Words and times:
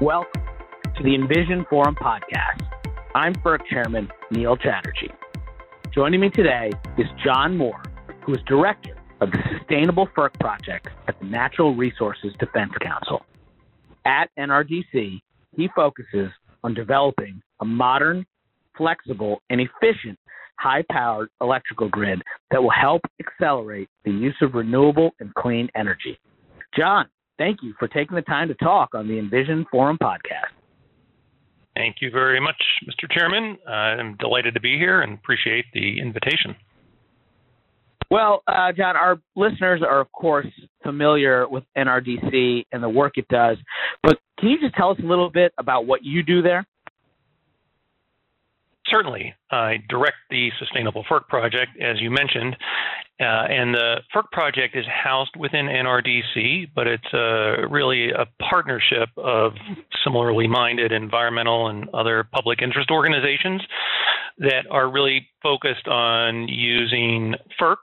Welcome 0.00 0.42
to 0.96 1.02
the 1.02 1.12
Envision 1.16 1.66
Forum 1.68 1.96
podcast. 1.96 2.62
I'm 3.16 3.34
FERC 3.34 3.58
Chairman 3.68 4.08
Neil 4.30 4.56
Chatterjee. 4.56 5.10
Joining 5.92 6.20
me 6.20 6.30
today 6.30 6.70
is 6.96 7.06
John 7.24 7.56
Moore, 7.56 7.82
who 8.24 8.32
is 8.32 8.38
Director 8.46 8.96
of 9.20 9.32
the 9.32 9.38
Sustainable 9.58 10.06
FERC 10.16 10.38
Project 10.38 10.86
at 11.08 11.18
the 11.18 11.26
Natural 11.26 11.74
Resources 11.74 12.32
Defense 12.38 12.70
Council. 12.80 13.26
At 14.04 14.30
NRDC, 14.38 15.20
he 15.56 15.68
focuses 15.74 16.30
on 16.62 16.74
developing 16.74 17.42
a 17.60 17.64
modern, 17.64 18.24
flexible, 18.76 19.42
and 19.50 19.60
efficient 19.60 20.16
high 20.60 20.84
powered 20.92 21.28
electrical 21.40 21.88
grid 21.88 22.22
that 22.52 22.62
will 22.62 22.70
help 22.70 23.02
accelerate 23.18 23.88
the 24.04 24.12
use 24.12 24.36
of 24.42 24.54
renewable 24.54 25.10
and 25.18 25.34
clean 25.34 25.68
energy. 25.74 26.20
John, 26.76 27.08
thank 27.38 27.62
you 27.62 27.74
for 27.78 27.88
taking 27.88 28.16
the 28.16 28.22
time 28.22 28.48
to 28.48 28.54
talk 28.54 28.94
on 28.94 29.08
the 29.08 29.18
Envision 29.18 29.64
Forum 29.70 29.98
podcast. 30.02 30.52
Thank 31.74 31.96
you 32.00 32.10
very 32.10 32.40
much, 32.40 32.60
Mr. 32.84 33.10
Chairman. 33.10 33.56
I'm 33.66 34.16
delighted 34.16 34.54
to 34.54 34.60
be 34.60 34.76
here 34.76 35.02
and 35.02 35.14
appreciate 35.14 35.64
the 35.72 36.00
invitation. 36.00 36.56
Well, 38.10 38.42
uh, 38.48 38.72
John, 38.72 38.96
our 38.96 39.20
listeners 39.36 39.82
are, 39.82 40.00
of 40.00 40.10
course, 40.12 40.46
familiar 40.82 41.46
with 41.48 41.62
NRDC 41.76 42.64
and 42.72 42.82
the 42.82 42.88
work 42.88 43.18
it 43.18 43.28
does, 43.28 43.58
but 44.02 44.18
can 44.38 44.48
you 44.48 44.58
just 44.60 44.74
tell 44.74 44.90
us 44.90 44.98
a 45.02 45.06
little 45.06 45.30
bit 45.30 45.52
about 45.58 45.86
what 45.86 46.04
you 46.04 46.22
do 46.22 46.42
there? 46.42 46.66
Certainly. 48.90 49.34
I 49.50 49.78
direct 49.88 50.16
the 50.30 50.50
Sustainable 50.58 51.04
FERC 51.10 51.26
project, 51.28 51.72
as 51.80 52.00
you 52.00 52.10
mentioned, 52.10 52.56
uh, 53.20 53.24
and 53.50 53.74
the 53.74 53.96
FERC 54.14 54.30
project 54.30 54.76
is 54.76 54.84
housed 54.86 55.34
within 55.36 55.66
NRDC, 55.66 56.68
but 56.74 56.86
it's 56.86 57.12
uh, 57.12 57.68
really 57.68 58.10
a 58.10 58.26
partnership 58.48 59.08
of 59.16 59.52
similarly 60.04 60.46
minded 60.46 60.92
environmental 60.92 61.68
and 61.68 61.88
other 61.90 62.24
public 62.32 62.62
interest 62.62 62.90
organizations 62.90 63.60
that 64.38 64.66
are 64.70 64.88
really 64.88 65.26
focused 65.42 65.88
on 65.88 66.46
using 66.46 67.34
FERC 67.60 67.76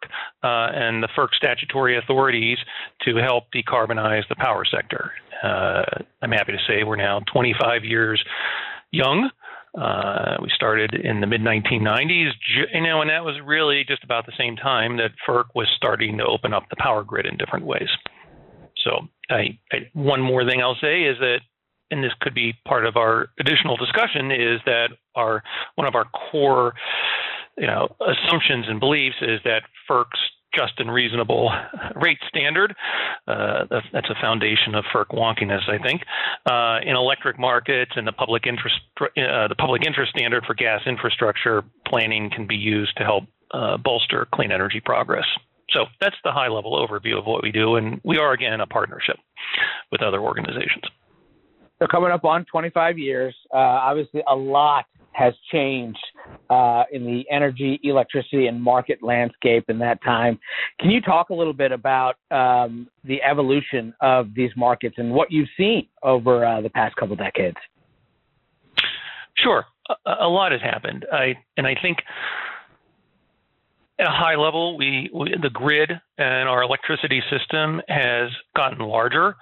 uh, 0.43 0.71
and 0.73 1.03
the 1.03 1.09
FERC 1.17 1.29
statutory 1.35 1.97
authorities 1.97 2.57
to 3.01 3.17
help 3.17 3.45
decarbonize 3.53 4.27
the 4.29 4.35
power 4.35 4.63
sector. 4.65 5.11
Uh, 5.43 5.83
I'm 6.21 6.31
happy 6.31 6.53
to 6.53 6.59
say 6.67 6.83
we're 6.83 6.95
now 6.95 7.19
25 7.31 7.83
years 7.83 8.23
young. 8.91 9.29
Uh, 9.79 10.37
we 10.41 10.49
started 10.55 10.93
in 10.93 11.19
the 11.19 11.27
mid 11.27 11.41
1990s, 11.41 12.31
you 12.73 12.81
know, 12.81 13.01
and 13.01 13.09
that 13.09 13.25
was 13.25 13.35
really 13.43 13.83
just 13.85 14.03
about 14.03 14.25
the 14.25 14.31
same 14.37 14.55
time 14.55 14.97
that 14.97 15.11
FERC 15.27 15.45
was 15.53 15.67
starting 15.75 16.17
to 16.17 16.25
open 16.25 16.53
up 16.53 16.63
the 16.69 16.77
power 16.77 17.03
grid 17.03 17.25
in 17.25 17.35
different 17.35 17.65
ways. 17.65 17.89
So, 18.83 19.07
I, 19.29 19.59
I, 19.71 19.89
one 19.93 20.21
more 20.21 20.47
thing 20.47 20.61
I'll 20.61 20.77
say 20.79 21.03
is 21.03 21.17
that, 21.19 21.39
and 21.91 22.03
this 22.03 22.13
could 22.21 22.33
be 22.33 22.53
part 22.65 22.85
of 22.85 22.95
our 22.95 23.27
additional 23.39 23.75
discussion, 23.75 24.31
is 24.31 24.61
that 24.65 24.89
our 25.15 25.43
one 25.75 25.87
of 25.87 25.95
our 25.95 26.05
core, 26.05 26.73
you 27.57 27.67
know, 27.67 27.89
assumptions 27.99 28.65
and 28.69 28.79
beliefs 28.79 29.17
is 29.21 29.39
that 29.43 29.63
FERC's 29.89 30.19
just 30.55 30.73
and 30.79 30.91
reasonable 30.91 31.51
rate 31.95 32.19
standard. 32.27 32.75
Uh, 33.27 33.65
that's 33.69 34.09
a 34.09 34.15
foundation 34.21 34.75
of 34.75 34.85
FERC 34.93 35.07
wonkiness, 35.13 35.67
I 35.69 35.77
think. 35.85 36.01
Uh, 36.45 36.79
in 36.83 36.95
electric 36.95 37.39
markets 37.39 37.91
and 37.95 38.07
the 38.07 38.11
public 38.11 38.45
interest, 38.47 38.75
uh, 39.01 39.47
the 39.47 39.55
public 39.57 39.85
interest 39.85 40.11
standard 40.15 40.43
for 40.45 40.53
gas 40.53 40.81
infrastructure 40.85 41.63
planning 41.87 42.29
can 42.29 42.47
be 42.47 42.55
used 42.55 42.95
to 42.97 43.03
help 43.03 43.25
uh, 43.51 43.77
bolster 43.77 44.27
clean 44.33 44.51
energy 44.51 44.81
progress. 44.83 45.25
So 45.71 45.85
that's 45.99 46.15
the 46.23 46.31
high 46.31 46.47
level 46.47 46.73
overview 46.73 47.17
of 47.17 47.25
what 47.25 47.43
we 47.43 47.51
do, 47.51 47.75
and 47.75 47.99
we 48.03 48.17
are 48.17 48.33
again 48.33 48.61
a 48.61 48.67
partnership 48.67 49.17
with 49.91 50.01
other 50.01 50.19
organizations. 50.19 50.83
So 51.79 51.87
coming 51.87 52.11
up 52.11 52.23
on 52.23 52.45
25 52.45 52.97
years, 52.97 53.35
uh, 53.53 53.57
obviously 53.57 54.23
a 54.27 54.35
lot 54.35 54.85
has 55.15 55.33
changed 55.51 55.97
uh, 56.49 56.83
in 56.91 57.05
the 57.05 57.23
energy, 57.31 57.79
electricity, 57.83 58.47
and 58.47 58.61
market 58.61 59.01
landscape 59.01 59.65
in 59.69 59.79
that 59.79 60.03
time. 60.03 60.37
Can 60.79 60.91
you 60.91 61.01
talk 61.01 61.29
a 61.29 61.33
little 61.33 61.53
bit 61.53 61.71
about 61.71 62.15
um, 62.31 62.87
the 63.03 63.21
evolution 63.23 63.93
of 64.01 64.27
these 64.35 64.51
markets 64.57 64.95
and 64.97 65.11
what 65.11 65.31
you've 65.31 65.49
seen 65.57 65.87
over 66.03 66.45
uh, 66.45 66.61
the 66.61 66.69
past 66.69 66.95
couple 66.97 67.15
decades? 67.15 67.57
Sure, 69.37 69.65
a, 70.05 70.11
a, 70.21 70.27
lot 70.27 70.51
has 70.51 70.61
happened. 70.61 71.05
I 71.11 71.35
and 71.57 71.67
I 71.67 71.75
think 71.81 71.97
at 73.99 74.07
a 74.07 74.11
high 74.11 74.35
level, 74.35 74.77
we, 74.77 75.09
we 75.13 75.33
the 75.41 75.49
grid 75.49 75.91
and 76.17 76.49
our 76.49 76.63
electricity 76.63 77.21
system 77.29 77.81
has 77.87 78.29
gotten 78.55 78.79
larger. 78.79 79.35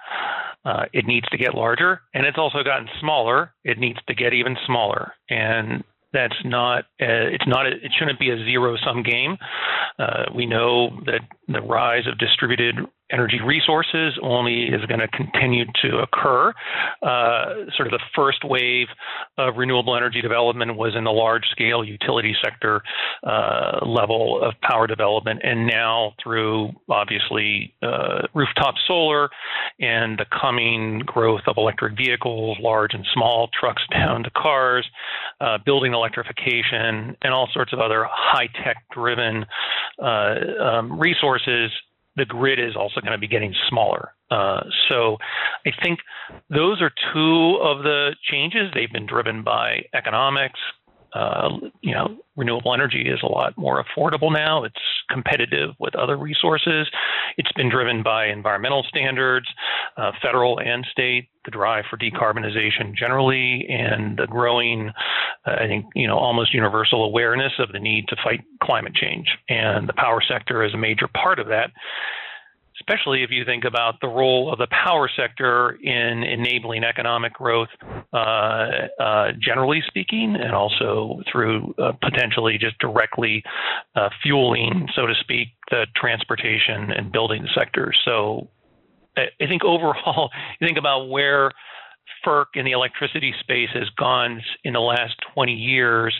Uh, 0.64 0.84
it 0.92 1.06
needs 1.06 1.28
to 1.28 1.36
get 1.36 1.54
larger, 1.54 2.00
and 2.14 2.24
it's 2.24 2.38
also 2.38 2.62
gotten 2.62 2.88
smaller. 3.00 3.52
It 3.64 3.78
needs 3.78 3.98
to 4.08 4.14
get 4.14 4.32
even 4.32 4.56
smaller, 4.66 5.12
and 5.28 5.84
that's 6.12 6.36
not 6.44 6.84
uh, 7.02 7.28
it's 7.34 7.46
not 7.46 7.66
a, 7.66 7.70
it 7.70 7.92
shouldn't 7.98 8.18
be 8.18 8.30
a 8.30 8.36
zero 8.44 8.76
sum 8.84 9.02
game. 9.02 9.36
Uh, 9.98 10.24
we 10.34 10.46
know 10.46 10.90
that 11.04 11.20
the 11.48 11.60
rise 11.60 12.06
of 12.06 12.18
distributed 12.18 12.76
energy 13.14 13.40
resources 13.40 14.18
only 14.22 14.64
is 14.64 14.84
going 14.86 15.00
to 15.00 15.08
continue 15.08 15.64
to 15.82 15.98
occur. 15.98 16.52
Uh, 17.02 17.70
sort 17.76 17.86
of 17.86 17.92
the 17.92 18.00
first 18.14 18.44
wave 18.44 18.88
of 19.38 19.56
renewable 19.56 19.96
energy 19.96 20.20
development 20.20 20.76
was 20.76 20.94
in 20.96 21.04
the 21.04 21.12
large 21.12 21.44
scale 21.50 21.84
utility 21.84 22.34
sector 22.42 22.82
uh, 23.22 23.78
level 23.86 24.42
of 24.42 24.54
power 24.62 24.86
development, 24.88 25.40
and 25.44 25.66
now 25.66 26.12
through 26.22 26.70
obviously 26.90 27.72
uh, 27.82 28.26
rooftop 28.34 28.74
solar 28.86 29.30
and 29.78 30.18
the 30.18 30.26
coming 30.40 31.00
growth 31.06 31.42
of 31.46 31.56
electric 31.56 31.96
vehicles, 31.96 32.58
large 32.60 32.94
and 32.94 33.06
small, 33.14 33.48
trucks 33.58 33.82
down 33.92 34.24
to 34.24 34.30
cars, 34.30 34.86
uh, 35.40 35.58
building 35.64 35.92
electrification, 35.92 37.16
and 37.22 37.32
all 37.32 37.48
sorts 37.52 37.72
of 37.72 37.78
other 37.78 38.06
high 38.10 38.48
tech 38.64 38.76
driven 38.92 39.46
uh, 40.02 40.34
um, 40.60 40.98
resources 40.98 41.70
the 42.16 42.24
grid 42.24 42.58
is 42.58 42.76
also 42.76 43.00
going 43.00 43.12
to 43.12 43.18
be 43.18 43.28
getting 43.28 43.54
smaller. 43.68 44.12
Uh, 44.30 44.60
so 44.88 45.16
I 45.66 45.70
think 45.82 46.00
those 46.50 46.80
are 46.80 46.90
two 47.12 47.58
of 47.62 47.82
the 47.82 48.14
changes. 48.30 48.70
They've 48.74 48.92
been 48.92 49.06
driven 49.06 49.42
by 49.42 49.82
economics. 49.94 50.58
Uh, 51.14 51.48
you 51.80 51.94
know, 51.94 52.16
renewable 52.36 52.74
energy 52.74 53.08
is 53.08 53.20
a 53.22 53.26
lot 53.26 53.56
more 53.56 53.84
affordable 53.84 54.32
now. 54.32 54.64
It's 54.64 54.74
competitive 55.08 55.70
with 55.78 55.94
other 55.94 56.16
resources. 56.16 56.88
It's 57.36 57.52
been 57.52 57.70
driven 57.70 58.02
by 58.02 58.26
environmental 58.26 58.84
standards, 58.88 59.46
uh, 59.96 60.10
federal 60.20 60.58
and 60.58 60.84
state, 60.90 61.28
the 61.44 61.50
drive 61.50 61.84
for 61.88 61.96
decarbonization 61.96 62.96
generally, 62.96 63.66
and 63.68 64.16
the 64.16 64.26
growing, 64.26 64.90
uh, 65.46 65.52
I 65.52 65.66
think, 65.68 65.86
you 65.94 66.08
know, 66.08 66.18
almost 66.18 66.52
universal 66.52 67.04
awareness 67.04 67.52
of 67.58 67.70
the 67.72 67.78
need 67.78 68.08
to 68.08 68.16
fight 68.24 68.40
climate 68.62 68.94
change. 68.94 69.28
And 69.48 69.88
the 69.88 69.92
power 69.92 70.22
sector 70.26 70.64
is 70.64 70.74
a 70.74 70.78
major 70.78 71.06
part 71.08 71.38
of 71.38 71.46
that 71.48 71.70
especially 72.80 73.22
if 73.22 73.30
you 73.30 73.44
think 73.44 73.64
about 73.64 74.00
the 74.00 74.08
role 74.08 74.52
of 74.52 74.58
the 74.58 74.66
power 74.66 75.08
sector 75.16 75.78
in 75.82 76.22
enabling 76.22 76.84
economic 76.84 77.32
growth, 77.32 77.68
uh, 78.12 78.16
uh, 79.00 79.32
generally 79.40 79.82
speaking, 79.86 80.36
and 80.36 80.52
also 80.52 81.20
through 81.30 81.74
uh, 81.78 81.92
potentially 82.02 82.58
just 82.58 82.78
directly 82.78 83.42
uh, 83.94 84.08
fueling, 84.22 84.88
so 84.94 85.06
to 85.06 85.14
speak, 85.20 85.48
the 85.70 85.86
transportation 85.96 86.90
and 86.90 87.12
building 87.12 87.46
sectors. 87.54 87.98
So 88.04 88.48
I 89.16 89.46
think 89.46 89.64
overall, 89.64 90.30
you 90.60 90.66
think 90.66 90.78
about 90.78 91.08
where 91.08 91.52
FERC 92.26 92.46
in 92.54 92.64
the 92.64 92.72
electricity 92.72 93.34
space 93.40 93.68
has 93.74 93.88
gone 93.90 94.42
in 94.64 94.72
the 94.72 94.80
last 94.80 95.14
20 95.34 95.52
years, 95.52 96.14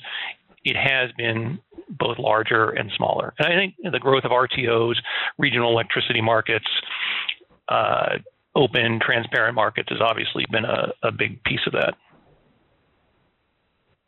it 0.65 0.77
has 0.77 1.11
been 1.17 1.59
both 1.89 2.19
larger 2.19 2.71
and 2.71 2.91
smaller. 2.97 3.35
And 3.39 3.49
I 3.49 3.57
think 3.57 3.75
the 3.93 3.99
growth 3.99 4.25
of 4.25 4.31
RTOs, 4.31 4.95
regional 5.39 5.71
electricity 5.71 6.21
markets, 6.21 6.67
uh, 7.69 8.19
open, 8.57 9.01
transparent 9.05 9.55
markets 9.55 9.89
has 9.91 10.01
obviously 10.01 10.47
been 10.51 10.65
a, 10.65 10.93
a 11.03 11.13
big 11.13 11.43
piece 11.45 11.61
of 11.67 11.73
that. 11.73 11.95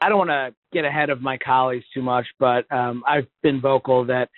I 0.01 0.09
don't 0.09 0.19
want 0.19 0.31
to 0.31 0.55
get 0.73 0.85
ahead 0.85 1.09
of 1.09 1.23
my 1.23 1.39
colleagues 1.39 1.85
too 1.95 2.03
much, 2.03 2.27
but 2.39 2.71
um, 2.71 3.03
I've 3.09 3.27
been 3.43 3.63
vocal 3.63 4.05
that 4.07 4.29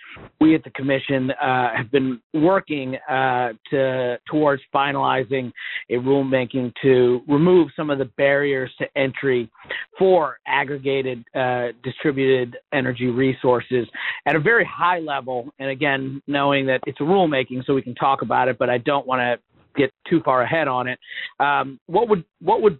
we 0.41 0.55
at 0.55 0.63
the 0.63 0.71
commission 0.71 1.33
uh, 1.33 1.75
have 1.77 1.91
been 1.91 2.21
working 2.33 2.97
uh, 3.11 3.55
to 3.71 4.19
towards 4.31 4.63
finalizing 4.73 5.51
a 5.91 5.95
rulemaking 5.95 6.73
to 6.83 7.23
remove 7.27 7.69
some 7.75 7.91
of 7.91 7.99
the 7.99 8.05
barriers 8.17 8.71
to 8.79 8.87
entry 8.97 9.51
for 9.99 10.39
aggregated 10.47 11.25
uh, 11.35 11.69
distributed 11.83 12.57
energy 12.73 13.07
resources 13.07 13.89
at 14.27 14.37
a 14.37 14.41
very 14.41 14.65
high 14.65 15.01
level. 15.01 15.53
And 15.59 15.71
again, 15.71 16.23
knowing 16.29 16.67
that 16.67 16.83
it's 16.87 17.01
a 17.01 17.05
rulemaking, 17.05 17.67
so 17.67 17.75
we 17.75 17.83
can 17.83 17.97
talk 17.97 18.23
about 18.23 18.47
it, 18.47 18.59
but 18.59 18.71
I 18.71 18.79
don't 18.79 19.07
want 19.09 19.21
to 19.21 19.39
get 19.77 19.93
too 20.09 20.21
far 20.25 20.43
ahead 20.43 20.69
on 20.69 20.89
it. 20.89 20.99
Um, 21.41 21.81
what 21.87 22.09
would 22.09 22.25
what 22.41 22.63
would 22.63 22.79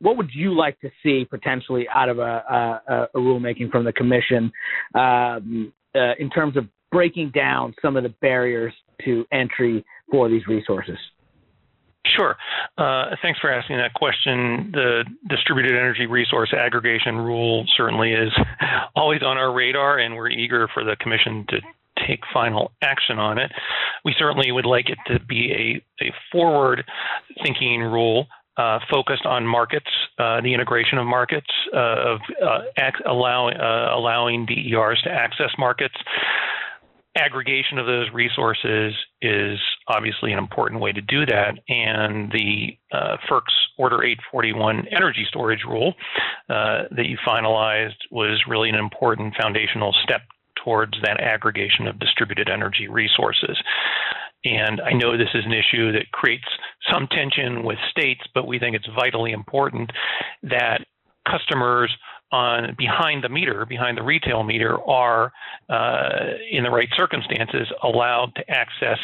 what 0.00 0.16
would 0.16 0.30
you 0.34 0.56
like 0.56 0.78
to 0.80 0.90
see 1.02 1.24
potentially 1.28 1.86
out 1.94 2.08
of 2.08 2.18
a, 2.18 2.22
a, 2.22 3.08
a 3.14 3.18
rulemaking 3.18 3.70
from 3.70 3.84
the 3.84 3.92
commission 3.92 4.52
um, 4.94 5.72
uh, 5.94 6.12
in 6.18 6.30
terms 6.30 6.56
of 6.56 6.66
breaking 6.92 7.30
down 7.34 7.74
some 7.82 7.96
of 7.96 8.02
the 8.02 8.08
barriers 8.20 8.72
to 9.04 9.24
entry 9.32 9.84
for 10.10 10.28
these 10.28 10.46
resources? 10.46 10.98
Sure. 12.16 12.36
Uh, 12.78 13.16
thanks 13.20 13.38
for 13.40 13.52
asking 13.52 13.78
that 13.78 13.92
question. 13.94 14.70
The 14.72 15.04
distributed 15.28 15.72
energy 15.72 16.06
resource 16.06 16.52
aggregation 16.56 17.16
rule 17.16 17.64
certainly 17.76 18.12
is 18.12 18.32
always 18.96 19.22
on 19.22 19.36
our 19.36 19.52
radar, 19.52 19.98
and 19.98 20.14
we're 20.14 20.30
eager 20.30 20.68
for 20.72 20.84
the 20.84 20.96
Commission 21.00 21.44
to 21.48 21.58
take 22.06 22.20
final 22.32 22.72
action 22.82 23.18
on 23.18 23.38
it. 23.38 23.50
We 24.04 24.14
certainly 24.18 24.52
would 24.52 24.66
like 24.66 24.88
it 24.88 24.98
to 25.06 25.18
be 25.24 25.82
a, 26.00 26.04
a 26.04 26.12
forward 26.30 26.84
thinking 27.42 27.80
rule 27.80 28.26
uh, 28.56 28.78
focused 28.90 29.26
on 29.26 29.46
markets, 29.46 29.90
uh, 30.18 30.40
the 30.40 30.54
integration 30.54 30.98
of 30.98 31.06
markets, 31.06 31.50
uh, 31.74 32.14
of 32.14 32.20
uh, 32.42 32.60
ac- 32.78 33.04
allow, 33.06 33.48
uh, 33.48 33.96
allowing 33.96 34.46
DERs 34.46 35.00
to 35.02 35.10
access 35.10 35.50
markets. 35.58 35.94
Aggregation 37.16 37.78
of 37.78 37.86
those 37.86 38.10
resources 38.12 38.94
is 39.22 39.58
obviously 39.88 40.32
an 40.32 40.38
important 40.38 40.80
way 40.80 40.92
to 40.92 41.00
do 41.00 41.24
that, 41.24 41.54
and 41.68 42.30
the 42.30 42.76
uh, 42.92 43.16
FERC's 43.28 43.54
Order 43.78 44.02
841 44.02 44.86
energy 44.90 45.26
storage 45.28 45.64
rule 45.66 45.94
that 46.48 47.06
you 47.06 47.18
finalized 47.26 47.96
was 48.10 48.42
really 48.48 48.70
an 48.70 48.74
important 48.74 49.34
foundational 49.38 49.94
step 50.02 50.22
towards 50.66 50.94
that 51.02 51.20
aggregation 51.20 51.86
of 51.86 51.98
distributed 51.98 52.48
energy 52.48 52.88
resources. 52.88 53.56
And 54.46 54.80
I 54.80 54.92
know 54.92 55.16
this 55.16 55.34
is 55.34 55.44
an 55.44 55.52
issue 55.52 55.90
that 55.92 56.12
creates 56.12 56.44
some 56.90 57.08
tension 57.08 57.64
with 57.64 57.78
states, 57.90 58.20
but 58.32 58.46
we 58.46 58.60
think 58.60 58.76
it's 58.76 58.88
vitally 58.94 59.32
important 59.32 59.90
that 60.44 60.84
customers 61.28 61.90
on 62.30 62.76
behind 62.78 63.24
the 63.24 63.28
meter, 63.28 63.66
behind 63.66 63.98
the 63.98 64.02
retail 64.02 64.44
meter, 64.44 64.80
are 64.82 65.32
uh, 65.68 66.36
in 66.50 66.62
the 66.62 66.70
right 66.70 66.88
circumstances 66.96 67.66
allowed 67.82 68.32
to 68.36 68.48
access 68.48 68.98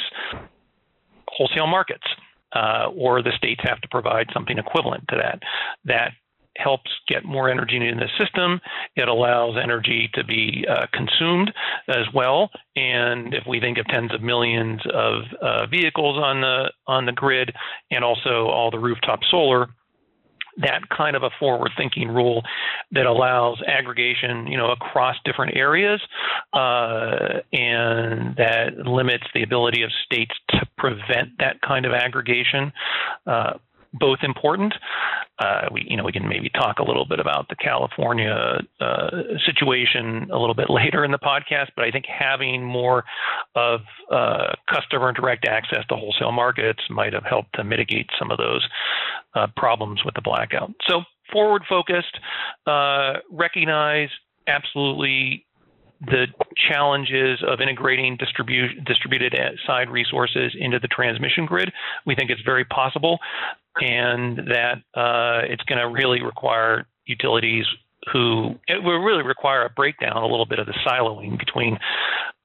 wholesale 1.29 1.67
markets, 1.67 2.07
uh, 2.55 2.87
or 2.95 3.23
the 3.23 3.33
states 3.37 3.61
have 3.65 3.81
to 3.81 3.89
provide 3.89 4.27
something 4.33 4.59
equivalent 4.59 5.03
to 5.09 5.17
that. 5.17 5.41
That 5.85 6.13
helps 6.57 6.91
get 7.09 7.25
more 7.25 7.51
energy 7.51 7.77
in 7.77 7.99
the 7.99 8.09
system. 8.19 8.61
It 8.97 9.09
allows 9.09 9.57
energy 9.63 10.11
to 10.15 10.25
be 10.25 10.65
uh, 10.69 10.87
consumed 10.93 11.53
as 11.89 12.07
well. 12.15 12.51
And 12.77 13.35
if 13.35 13.45
we 13.47 13.61
think 13.61 13.79
of 13.79 13.87
tens 13.87 14.13
of 14.15 14.23
millions 14.23 14.81
of 14.93 15.23
uh, 15.41 15.67
vehicles 15.67 16.19
on 16.19 16.41
the 16.41 16.73
on 16.87 17.07
the 17.07 17.13
grid, 17.13 17.53
and 17.91 18.05
also 18.05 18.47
all 18.49 18.71
the 18.71 18.79
rooftop 18.79 19.21
solar, 19.31 19.69
that 20.59 20.81
kind 20.95 21.17
of 21.17 21.23
a 21.23 21.31
forward-thinking 21.39 22.09
rule 22.09 22.43
that 22.91 23.07
allows 23.07 23.59
aggregation, 23.67 24.47
you 24.47 24.59
know, 24.59 24.71
across 24.71 25.17
different 25.25 25.57
areas, 25.57 26.01
uh, 26.53 27.41
and 27.53 28.37
that 28.37 28.77
limits 28.85 29.25
the 29.35 29.43
ability 29.43 29.83
of 29.83 29.91
states 30.05 30.35
to 30.51 30.61
prevent 30.77 31.31
that 31.39 31.61
kind 31.63 31.87
of 31.87 31.93
aggregation. 31.93 32.73
Uh, 33.27 33.55
both 33.93 34.19
important. 34.23 34.75
Uh, 35.39 35.69
we, 35.73 35.87
you 35.89 35.97
know, 35.97 36.05
we 36.05 36.13
can 36.13 36.29
maybe 36.29 36.49
talk 36.51 36.79
a 36.79 36.83
little 36.83 37.05
bit 37.05 37.21
about 37.21 37.49
the 37.49 37.57
California 37.57 38.61
uh, 38.81 39.11
situation 39.47 40.29
a 40.33 40.39
little 40.39 40.55
bit 40.55 40.71
later 40.71 41.05
in 41.05 41.11
the 41.11 41.19
podcast, 41.19 41.69
but 41.77 41.85
I 41.85 41.91
think 41.91 42.07
having 42.07 42.65
more 42.65 43.05
of 43.55 43.81
uh, 44.11 44.55
customer 44.73 45.13
direct 45.13 45.47
access 45.47 45.85
to 45.89 45.97
wholesale 45.97 46.33
markets 46.33 46.81
might 46.91 47.13
have 47.13 47.25
helped 47.25 47.55
to 47.55 47.65
mitigate 47.65 48.09
some 48.19 48.31
of 48.31 48.39
those 48.39 48.67
uh, 49.35 49.47
problems 49.57 50.05
with 50.05 50.15
the 50.15 50.23
blackout. 50.23 50.73
So 50.89 51.03
forward 51.33 51.63
focused, 51.69 52.19
uh, 52.67 53.15
recognize 53.31 54.09
absolutely 54.47 55.47
the 56.05 56.27
challenges 56.69 57.43
of 57.47 57.61
integrating 57.61 58.19
distribu- 58.19 58.85
distributed 58.85 59.35
side 59.67 59.89
resources 59.89 60.53
into 60.59 60.81
the 60.81 60.89
transmission 60.89 61.47
grid. 61.47 61.73
We 62.07 62.15
think 62.17 62.31
it's 62.31 62.43
very 62.43 62.65
possible, 62.65 63.19
and 63.77 64.39
that 64.49 64.79
uh, 64.95 65.43
it's 65.45 65.63
going 65.65 65.79
to 65.79 65.89
really 65.89 66.23
require 66.23 66.87
utilities 67.07 67.65
who 68.13 68.55
it 68.67 68.83
will 68.83 68.99
really 68.99 69.23
require 69.23 69.65
a 69.65 69.71
breakdown, 69.71 70.17
a 70.17 70.27
little 70.27 70.47
bit 70.47 70.59
of 70.59 70.67
the 70.67 70.75
siloing 70.87 71.39
between 71.39 71.79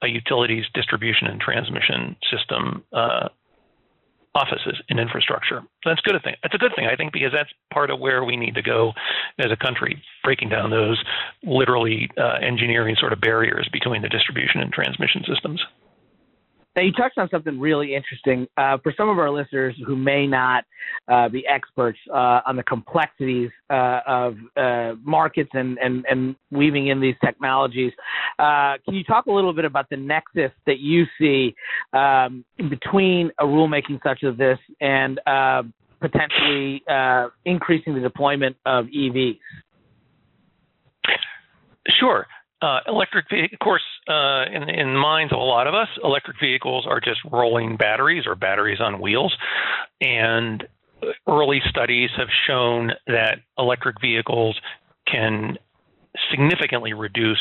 a 0.02 0.06
utilities 0.06 0.64
distribution 0.74 1.26
and 1.26 1.40
transmission 1.40 2.16
system 2.30 2.84
uh, 2.92 3.28
offices 4.34 4.80
and 4.88 5.00
infrastructure. 5.00 5.62
That's 5.84 6.00
good 6.02 6.14
thing. 6.22 6.36
That's 6.42 6.54
a 6.54 6.58
good 6.58 6.72
thing, 6.76 6.86
I 6.86 6.94
think, 6.94 7.12
because 7.12 7.32
that's 7.32 7.50
part 7.72 7.90
of 7.90 7.98
where 7.98 8.24
we 8.24 8.36
need 8.36 8.54
to 8.54 8.62
go 8.62 8.92
as 9.38 9.50
a 9.50 9.56
country, 9.56 10.00
breaking 10.22 10.50
down 10.50 10.70
those 10.70 11.02
literally 11.42 12.08
uh, 12.16 12.38
engineering 12.40 12.94
sort 12.98 13.12
of 13.12 13.20
barriers 13.20 13.68
between 13.72 14.02
the 14.02 14.08
distribution 14.08 14.60
and 14.60 14.72
transmission 14.72 15.24
systems. 15.26 15.60
Now, 16.78 16.84
you 16.84 16.92
touched 16.92 17.18
on 17.18 17.28
something 17.28 17.58
really 17.58 17.92
interesting. 17.92 18.46
Uh, 18.56 18.78
for 18.80 18.94
some 18.96 19.08
of 19.08 19.18
our 19.18 19.32
listeners 19.32 19.74
who 19.84 19.96
may 19.96 20.28
not 20.28 20.62
uh, 21.08 21.28
be 21.28 21.44
experts 21.44 21.98
uh, 22.08 22.42
on 22.46 22.54
the 22.54 22.62
complexities 22.62 23.50
uh, 23.68 23.98
of 24.06 24.36
uh, 24.56 24.92
markets 25.02 25.50
and, 25.54 25.76
and, 25.78 26.04
and 26.08 26.36
weaving 26.52 26.86
in 26.86 27.00
these 27.00 27.16
technologies, 27.24 27.90
uh, 28.38 28.74
can 28.84 28.94
you 28.94 29.02
talk 29.02 29.26
a 29.26 29.32
little 29.32 29.52
bit 29.52 29.64
about 29.64 29.90
the 29.90 29.96
nexus 29.96 30.52
that 30.66 30.78
you 30.78 31.04
see 31.20 31.52
um, 31.94 32.44
between 32.70 33.32
a 33.40 33.44
rulemaking 33.44 33.98
such 34.04 34.22
as 34.22 34.38
this 34.38 34.60
and 34.80 35.18
potentially 36.00 36.80
increasing 37.44 37.92
the 37.96 38.00
deployment 38.00 38.54
of 38.64 38.84
EVs? 38.86 39.40
Sure. 41.98 42.24
Uh, 42.60 42.80
electric, 42.88 43.26
of 43.52 43.58
course, 43.60 43.82
uh, 44.08 44.44
in, 44.52 44.68
in 44.68 44.92
the 44.94 44.98
minds 44.98 45.32
of 45.32 45.38
a 45.38 45.42
lot 45.42 45.68
of 45.68 45.74
us, 45.74 45.88
electric 46.02 46.38
vehicles 46.40 46.86
are 46.88 47.00
just 47.00 47.20
rolling 47.30 47.76
batteries 47.76 48.24
or 48.26 48.34
batteries 48.34 48.80
on 48.80 49.00
wheels. 49.00 49.32
And 50.00 50.64
early 51.28 51.60
studies 51.68 52.10
have 52.16 52.28
shown 52.46 52.92
that 53.06 53.38
electric 53.58 54.00
vehicles 54.00 54.58
can 55.06 55.56
significantly 56.30 56.92
reduce 56.92 57.40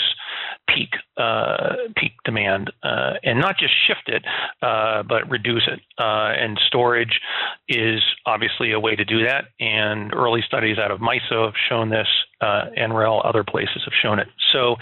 peak 0.68 0.90
uh, 1.18 1.76
peak 1.96 2.12
demand 2.26 2.72
uh, 2.84 3.14
and 3.24 3.40
not 3.40 3.58
just 3.58 3.74
shift 3.88 4.08
it, 4.08 4.24
uh, 4.62 5.04
but 5.04 5.30
reduce 5.30 5.68
it. 5.68 5.80
Uh, 5.98 6.34
and 6.38 6.60
storage 6.68 7.20
is 7.68 8.02
obviously 8.26 8.72
a 8.72 8.80
way 8.80 8.96
to 8.96 9.06
do 9.06 9.24
that. 9.24 9.46
And 9.60 10.14
early 10.14 10.42
studies 10.46 10.78
out 10.78 10.92
of 10.92 11.00
MISO 11.00 11.46
have 11.46 11.56
shown 11.70 11.90
this. 11.90 12.08
Uh, 12.40 12.66
NREL, 12.78 13.26
other 13.26 13.44
places 13.44 13.82
have 13.86 13.94
shown 14.02 14.20
it. 14.20 14.28
So, 14.54 14.76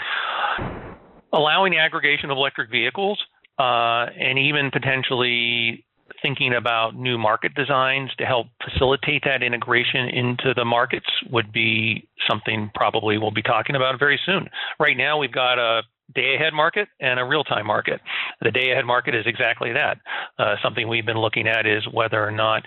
allowing 1.31 1.77
aggregation 1.77 2.29
of 2.31 2.37
electric 2.37 2.69
vehicles 2.69 3.19
uh, 3.57 4.07
and 4.19 4.37
even 4.37 4.71
potentially 4.71 5.85
thinking 6.21 6.53
about 6.53 6.95
new 6.95 7.17
market 7.17 7.53
designs 7.55 8.11
to 8.17 8.25
help 8.25 8.47
facilitate 8.63 9.23
that 9.25 9.43
integration 9.43 10.07
into 10.09 10.53
the 10.55 10.65
markets 10.65 11.07
would 11.31 11.51
be 11.51 12.07
something 12.29 12.71
probably 12.75 13.17
we'll 13.17 13.31
be 13.31 13.41
talking 13.41 13.75
about 13.75 13.99
very 13.99 14.19
soon. 14.25 14.47
Right 14.79 14.97
now, 14.97 15.17
we've 15.17 15.31
got 15.31 15.59
a 15.59 15.81
day 16.13 16.35
ahead 16.35 16.53
market 16.53 16.87
and 16.99 17.19
a 17.19 17.25
real 17.25 17.43
time 17.43 17.65
market. 17.65 17.99
The 18.41 18.51
day 18.51 18.71
ahead 18.71 18.85
market 18.85 19.15
is 19.15 19.25
exactly 19.25 19.73
that. 19.73 19.97
Uh, 20.37 20.55
something 20.63 20.87
we've 20.87 21.05
been 21.05 21.19
looking 21.19 21.47
at 21.47 21.65
is 21.65 21.83
whether 21.91 22.23
or 22.23 22.31
not 22.31 22.63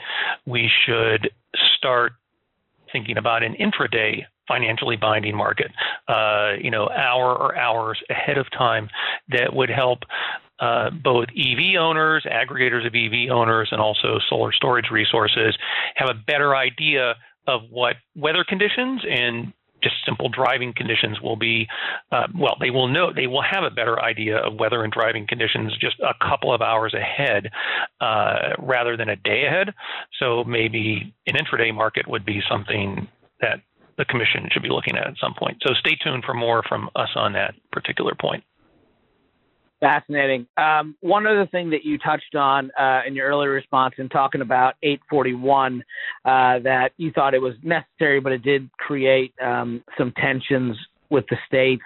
we 0.47 0.71
should 0.87 1.31
start 1.77 2.13
thinking 2.93 3.17
about 3.17 3.43
an 3.43 3.55
intraday 3.55 4.23
financially 4.49 4.97
binding 4.97 5.37
market, 5.37 5.71
uh, 6.09 6.53
you 6.61 6.71
know, 6.71 6.89
hour 6.89 7.37
or 7.37 7.55
hours 7.55 8.01
ahead 8.09 8.39
of 8.39 8.51
time 8.51 8.89
that 9.29 9.55
would 9.55 9.69
help 9.69 10.01
uh, 10.61 10.91
both 10.91 11.29
EV 11.37 11.81
owners, 11.81 12.27
aggregators 12.27 12.87
of 12.87 12.95
EV 12.95 13.31
owners, 13.35 13.69
and 13.71 13.81
also 13.81 14.19
solar 14.29 14.53
storage 14.53 14.91
resources 14.91 15.57
have 15.95 16.09
a 16.09 16.15
better 16.15 16.57
idea 16.57 17.15
of 17.47 17.63
what 17.71 17.97
weather 18.15 18.45
conditions 18.47 19.03
and 19.09 19.53
just 19.83 19.95
simple 20.05 20.29
driving 20.29 20.73
conditions 20.77 21.21
will 21.21 21.37
be 21.37 21.69
uh, 22.11 22.27
well 22.37 22.57
they 22.61 22.71
will 22.71 22.89
know 22.89 23.13
they 23.13 23.27
will 23.27 23.43
have 23.43 23.63
a 23.63 23.71
better 23.71 24.01
idea 24.01 24.37
of 24.37 24.59
weather 24.59 24.83
and 24.83 24.93
driving 24.93 25.27
conditions 25.27 25.73
just 25.81 25.97
a 26.01 26.15
couple 26.29 26.53
of 26.53 26.61
hours 26.61 26.95
ahead 26.95 27.51
uh, 28.01 28.55
rather 28.59 28.97
than 28.97 29.09
a 29.09 29.17
day 29.17 29.45
ahead. 29.47 29.73
So 30.19 30.45
maybe 30.45 31.15
an 31.27 31.35
intraday 31.35 31.75
market 31.75 32.09
would 32.09 32.25
be 32.25 32.41
something 32.51 33.07
that 33.41 33.61
the 33.97 34.05
commission 34.05 34.49
should 34.51 34.63
be 34.63 34.69
looking 34.69 34.97
at 34.97 35.07
at 35.07 35.15
some 35.21 35.35
point. 35.39 35.59
So 35.67 35.75
stay 35.75 35.97
tuned 36.03 36.25
for 36.25 36.35
more 36.35 36.63
from 36.69 36.89
us 36.97 37.11
on 37.15 37.33
that 37.35 37.55
particular 37.73 38.15
point 38.21 38.45
Fascinating. 39.81 40.47
Um, 40.57 40.97
one 41.01 41.27
other 41.27 41.47
thing 41.47 41.71
that 41.71 41.85
you 41.85 41.99
touched 41.99 42.35
on 42.35 42.71
uh, 42.79 43.03
in 43.07 43.15
your 43.15 43.29
earlier 43.29 43.51
response 43.51 43.95
in 43.99 44.09
talking 44.09 44.41
about 44.41 44.75
841, 44.83 45.85
uh, 46.25 46.59
that 46.65 46.91
you 46.97 47.13
thought 47.13 47.33
it 47.33 47.41
was 47.41 47.55
necessary, 47.63 48.19
but 48.19 48.33
it 48.33 48.43
did 48.43 48.69
create 48.73 49.33
um, 49.41 49.85
some 49.97 50.13
tensions 50.21 50.77
with 51.11 51.25
the 51.31 51.37
states. 51.47 51.83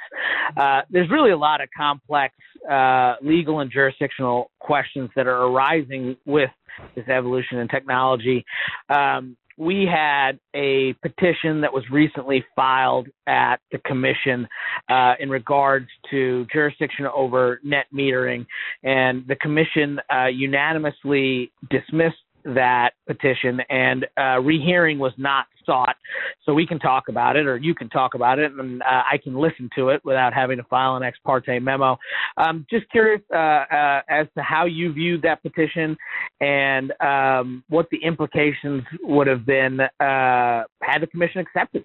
Uh, 0.56 0.80
there's 0.90 1.10
really 1.10 1.30
a 1.30 1.36
lot 1.36 1.60
of 1.60 1.68
complex 1.76 2.34
uh, 2.70 3.14
legal 3.22 3.60
and 3.60 3.70
jurisdictional 3.70 4.50
questions 4.58 5.10
that 5.14 5.26
are 5.26 5.44
arising 5.44 6.16
with 6.24 6.50
this 6.94 7.06
evolution 7.08 7.58
in 7.58 7.68
technology. 7.68 8.44
Um, 8.88 9.36
we 9.62 9.86
had 9.86 10.40
a 10.56 10.92
petition 11.02 11.60
that 11.60 11.72
was 11.72 11.84
recently 11.90 12.44
filed 12.56 13.06
at 13.28 13.58
the 13.70 13.78
commission 13.86 14.48
uh, 14.88 15.14
in 15.20 15.30
regards 15.30 15.86
to 16.10 16.44
jurisdiction 16.52 17.06
over 17.14 17.60
net 17.62 17.86
metering, 17.94 18.44
and 18.82 19.24
the 19.28 19.36
commission 19.36 20.00
uh, 20.12 20.26
unanimously 20.26 21.52
dismissed 21.70 22.16
that 22.44 22.90
petition, 23.06 23.60
and 23.68 24.06
uh, 24.18 24.40
rehearing 24.40 24.98
was 24.98 25.12
not 25.16 25.46
sought. 25.64 25.96
So 26.44 26.54
we 26.54 26.66
can 26.66 26.78
talk 26.78 27.04
about 27.08 27.36
it, 27.36 27.46
or 27.46 27.56
you 27.56 27.74
can 27.74 27.88
talk 27.88 28.14
about 28.14 28.38
it, 28.38 28.52
and 28.52 28.82
uh, 28.82 29.02
I 29.10 29.18
can 29.22 29.36
listen 29.36 29.70
to 29.76 29.90
it 29.90 30.04
without 30.04 30.34
having 30.34 30.58
to 30.58 30.64
file 30.64 30.96
an 30.96 31.02
ex 31.02 31.18
parte 31.24 31.58
memo. 31.58 31.98
Um, 32.36 32.66
just 32.68 32.90
curious 32.90 33.22
uh, 33.32 33.36
uh, 33.36 34.02
as 34.08 34.26
to 34.36 34.42
how 34.42 34.66
you 34.66 34.92
viewed 34.92 35.22
that 35.22 35.42
petition 35.42 35.96
and 36.40 36.92
um, 37.00 37.64
what 37.68 37.86
the 37.90 37.98
implications 37.98 38.82
would 39.02 39.26
have 39.26 39.46
been 39.46 39.80
uh, 39.80 40.64
had 40.80 40.98
the 41.00 41.06
commission 41.06 41.40
accepted. 41.40 41.84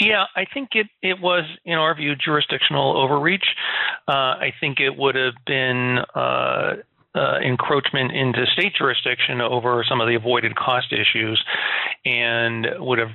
Yeah, 0.00 0.24
I 0.34 0.44
think 0.52 0.70
it, 0.72 0.86
it 1.02 1.20
was, 1.20 1.44
in 1.64 1.74
our 1.74 1.94
view, 1.94 2.14
jurisdictional 2.16 3.00
overreach. 3.00 3.44
Uh, 4.08 4.12
I 4.12 4.52
think 4.60 4.80
it 4.80 4.90
would 4.96 5.14
have 5.14 5.34
been 5.46 5.98
uh, 6.14 6.72
uh, 7.14 7.38
encroachment 7.44 8.12
into 8.12 8.44
state 8.52 8.74
jurisdiction 8.76 9.40
over 9.40 9.84
some 9.88 10.00
of 10.00 10.08
the 10.08 10.14
avoided 10.14 10.56
cost 10.56 10.92
issues 10.92 11.42
and 12.04 12.66
would 12.78 12.98
have 12.98 13.10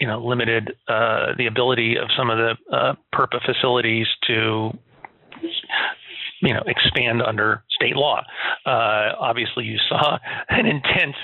you 0.00 0.06
know 0.06 0.24
limited 0.24 0.76
uh, 0.88 1.34
the 1.36 1.46
ability 1.46 1.96
of 1.96 2.08
some 2.16 2.30
of 2.30 2.38
the 2.38 2.74
uh, 2.74 2.94
PURPA 3.14 3.40
facilities 3.44 4.06
to 4.26 4.70
you 6.40 6.54
know 6.54 6.62
expand 6.66 7.22
under 7.22 7.62
state 7.70 7.96
law. 7.96 8.22
Uh, 8.66 9.12
obviously, 9.18 9.64
you 9.64 9.78
saw 9.88 10.18
an 10.48 10.66
intense 10.66 11.16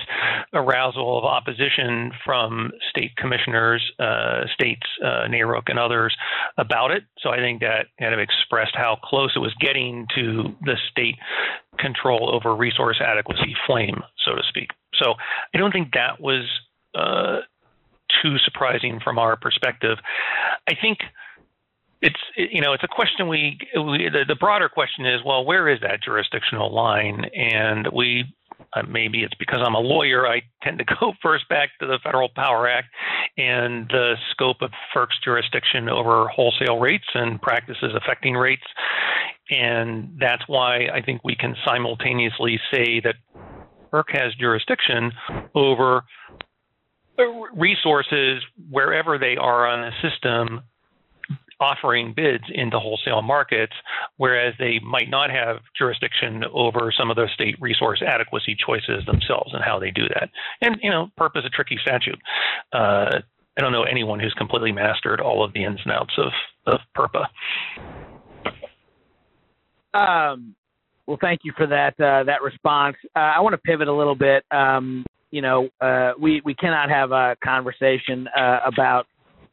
arousal 0.52 1.18
of 1.18 1.24
opposition 1.24 2.12
from 2.24 2.70
state 2.90 3.16
commissioners, 3.16 3.82
uh, 3.98 4.44
states, 4.54 4.86
uh, 5.04 5.24
and 5.68 5.78
others 5.78 6.16
about 6.58 6.90
it. 6.90 7.04
So 7.18 7.30
I 7.30 7.38
think 7.38 7.60
that 7.60 7.86
kind 7.98 8.14
of 8.14 8.20
expressed 8.20 8.74
how 8.74 8.98
close 9.02 9.32
it 9.36 9.40
was 9.40 9.54
getting 9.60 10.06
to 10.14 10.54
the 10.62 10.76
state 10.90 11.16
control 11.78 12.30
over 12.34 12.54
resource 12.54 13.00
adequacy 13.00 13.54
flame, 13.66 14.02
so 14.24 14.34
to 14.34 14.42
speak. 14.48 14.70
So 14.94 15.14
I 15.54 15.58
don't 15.58 15.72
think 15.72 15.92
that 15.92 16.20
was 16.20 16.44
uh, 16.94 17.40
too 18.22 18.36
surprising 18.44 19.00
from 19.02 19.18
our 19.18 19.36
perspective. 19.36 19.98
I 20.68 20.74
think 20.80 20.98
it's 22.06 22.52
you 22.52 22.60
know 22.60 22.72
it's 22.72 22.84
a 22.84 22.88
question 22.88 23.26
we, 23.26 23.58
we 23.74 24.08
the, 24.12 24.24
the, 24.28 24.36
broader 24.36 24.68
question 24.68 25.04
is 25.06 25.20
well 25.24 25.44
where 25.44 25.68
is 25.68 25.80
that 25.80 26.02
jurisdictional 26.02 26.72
line? 26.72 27.24
And 27.34 27.88
we 27.92 28.24
uh, 28.74 28.82
maybe 28.88 29.22
it's 29.22 29.34
because 29.34 29.60
I'm 29.64 29.74
a 29.74 29.80
lawyer 29.80 30.26
I 30.26 30.42
tend 30.62 30.78
to 30.78 30.84
go 31.00 31.12
first 31.20 31.48
back 31.48 31.70
to 31.80 31.86
the 31.86 31.98
Federal 32.04 32.28
Power 32.28 32.68
Act 32.68 32.88
and 33.36 33.88
the 33.88 34.14
scope 34.30 34.58
of 34.62 34.70
FERC's 34.94 35.18
jurisdiction 35.24 35.88
over 35.88 36.28
wholesale 36.28 36.78
rates 36.78 37.06
and 37.14 37.42
practices 37.42 37.92
affecting 37.96 38.34
rates. 38.34 38.66
And 39.50 40.16
that's 40.18 40.42
why 40.46 40.86
I 40.92 41.02
think 41.04 41.22
we 41.24 41.36
can 41.36 41.54
simultaneously 41.66 42.60
say 42.72 43.00
that 43.00 43.16
FERC 43.92 44.04
has 44.12 44.34
jurisdiction 44.34 45.12
over 45.54 46.02
resources 47.54 48.42
wherever 48.70 49.18
they 49.18 49.36
are 49.36 49.66
on 49.66 49.90
the 49.90 50.08
system 50.08 50.60
offering 51.60 52.12
bids 52.14 52.44
into 52.52 52.78
wholesale 52.78 53.22
markets, 53.22 53.72
whereas 54.16 54.54
they 54.58 54.78
might 54.80 55.08
not 55.08 55.30
have 55.30 55.58
jurisdiction 55.76 56.44
over 56.52 56.92
some 56.96 57.10
of 57.10 57.16
the 57.16 57.28
state 57.34 57.56
resource 57.60 58.02
adequacy 58.06 58.56
choices 58.64 59.04
themselves 59.06 59.52
and 59.52 59.64
how 59.64 59.78
they 59.78 59.90
do 59.90 60.02
that. 60.08 60.28
And, 60.60 60.76
you 60.82 60.90
know, 60.90 61.08
PURPA 61.18 61.38
is 61.38 61.44
a 61.44 61.50
tricky 61.50 61.78
statute. 61.80 62.18
Uh, 62.72 63.20
I 63.58 63.62
don't 63.62 63.72
know 63.72 63.84
anyone 63.84 64.20
who's 64.20 64.34
completely 64.34 64.72
mastered 64.72 65.20
all 65.20 65.42
of 65.42 65.52
the 65.54 65.64
ins 65.64 65.80
and 65.84 65.92
outs 65.92 66.12
of, 66.18 66.32
of 66.66 66.80
PURPA. 66.94 67.24
Um, 69.94 70.54
well, 71.06 71.18
thank 71.20 71.40
you 71.44 71.52
for 71.56 71.66
that 71.68 71.94
uh, 72.00 72.24
that 72.24 72.42
response. 72.42 72.96
Uh, 73.14 73.20
I 73.20 73.40
want 73.40 73.54
to 73.54 73.58
pivot 73.58 73.88
a 73.88 73.92
little 73.94 74.14
bit. 74.14 74.44
Um, 74.50 75.06
you 75.30 75.40
know, 75.40 75.68
uh, 75.80 76.12
we 76.20 76.42
we 76.44 76.54
cannot 76.54 76.90
have 76.90 77.12
a 77.12 77.36
conversation 77.42 78.28
uh, 78.36 78.58
about 78.66 79.06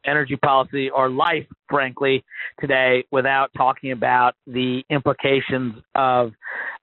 energy 0.05 0.35
policy 0.35 0.89
or 0.89 1.09
life, 1.09 1.45
frankly, 1.69 2.23
today 2.59 3.03
without 3.11 3.49
talking 3.55 3.91
about 3.91 4.35
the 4.47 4.83
implications 4.89 5.75
of 5.95 6.31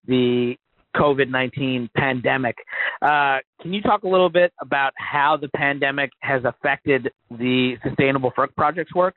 the 0.07 0.55
COVID 0.95 1.29
19 1.29 1.89
pandemic. 1.95 2.55
Uh, 3.01 3.37
can 3.61 3.73
you 3.73 3.81
talk 3.81 4.03
a 4.03 4.07
little 4.07 4.29
bit 4.29 4.51
about 4.61 4.93
how 4.97 5.37
the 5.39 5.47
pandemic 5.49 6.11
has 6.19 6.43
affected 6.43 7.11
the 7.29 7.75
Sustainable 7.87 8.31
FERC 8.31 8.55
projects 8.55 8.93
work? 8.93 9.15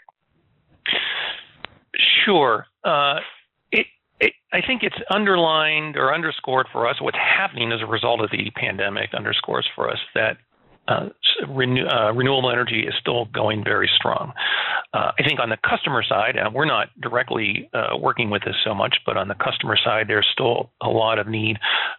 Sure. 2.24 2.66
Uh, 2.84 3.16
it, 3.72 3.86
it, 4.20 4.32
I 4.52 4.60
think 4.66 4.82
it's 4.82 4.96
underlined 5.12 5.96
or 5.96 6.14
underscored 6.14 6.66
for 6.72 6.88
us 6.88 6.96
what's 7.00 7.18
happening 7.18 7.72
as 7.72 7.80
a 7.82 7.86
result 7.86 8.20
of 8.20 8.30
the 8.30 8.50
pandemic 8.56 9.10
underscores 9.14 9.66
for 9.74 9.90
us 9.90 9.98
that 10.14 10.36
uh, 10.88 11.08
renew, 11.48 11.86
uh, 11.86 12.12
renewable 12.12 12.50
energy 12.50 12.84
is 12.86 12.94
still 13.00 13.26
going 13.26 13.64
very 13.64 13.90
strong. 13.96 14.32
Uh, 14.92 15.12
I 15.18 15.22
think 15.26 15.40
on 15.40 15.48
the 15.48 15.56
customer 15.68 16.02
side, 16.06 16.36
and 16.36 16.54
we're 16.54 16.66
not 16.66 16.88
directly 17.00 17.68
uh, 17.72 17.96
working 17.98 18.30
with 18.30 18.42
this 18.44 18.54
so 18.64 18.74
much, 18.74 18.96
but 19.06 19.16
on 19.16 19.28
the 19.28 19.34
customer 19.34 19.76
side, 19.82 20.06
there's 20.08 20.26
still 20.32 20.70
a 20.82 20.88
lot 20.88 21.18
of 21.18 21.26
need 21.26 21.56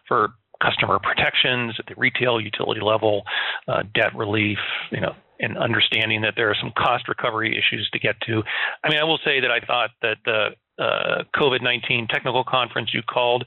for 0.08 0.30
customer 0.62 0.98
protections 0.98 1.74
at 1.78 1.86
the 1.86 1.94
retail 1.96 2.40
utility 2.40 2.80
level, 2.80 3.22
uh, 3.68 3.82
debt 3.94 4.14
relief, 4.16 4.58
you 4.90 5.00
know, 5.00 5.14
and 5.38 5.58
understanding 5.58 6.22
that 6.22 6.32
there 6.36 6.48
are 6.48 6.56
some 6.58 6.72
cost 6.78 7.08
recovery 7.08 7.52
issues 7.52 7.88
to 7.92 7.98
get 7.98 8.14
to. 8.22 8.42
I 8.82 8.88
mean, 8.88 8.98
I 8.98 9.04
will 9.04 9.18
say 9.24 9.40
that 9.40 9.50
I 9.50 9.60
thought 9.66 9.90
that 10.00 10.16
the 10.24 10.48
COVID 11.34 11.62
19 11.62 12.06
technical 12.08 12.44
conference 12.44 12.90
you 12.94 13.02
called 13.02 13.46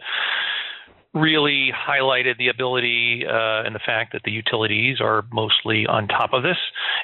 really 1.13 1.71
highlighted 1.73 2.37
the 2.37 2.49
ability 2.49 3.23
uh, 3.27 3.63
and 3.65 3.73
the 3.73 3.79
fact 3.83 4.13
that 4.13 4.21
the 4.25 4.31
utilities 4.31 5.01
are 5.01 5.25
mostly 5.31 5.87
on 5.87 6.07
top 6.07 6.33
of 6.33 6.43
this 6.43 6.57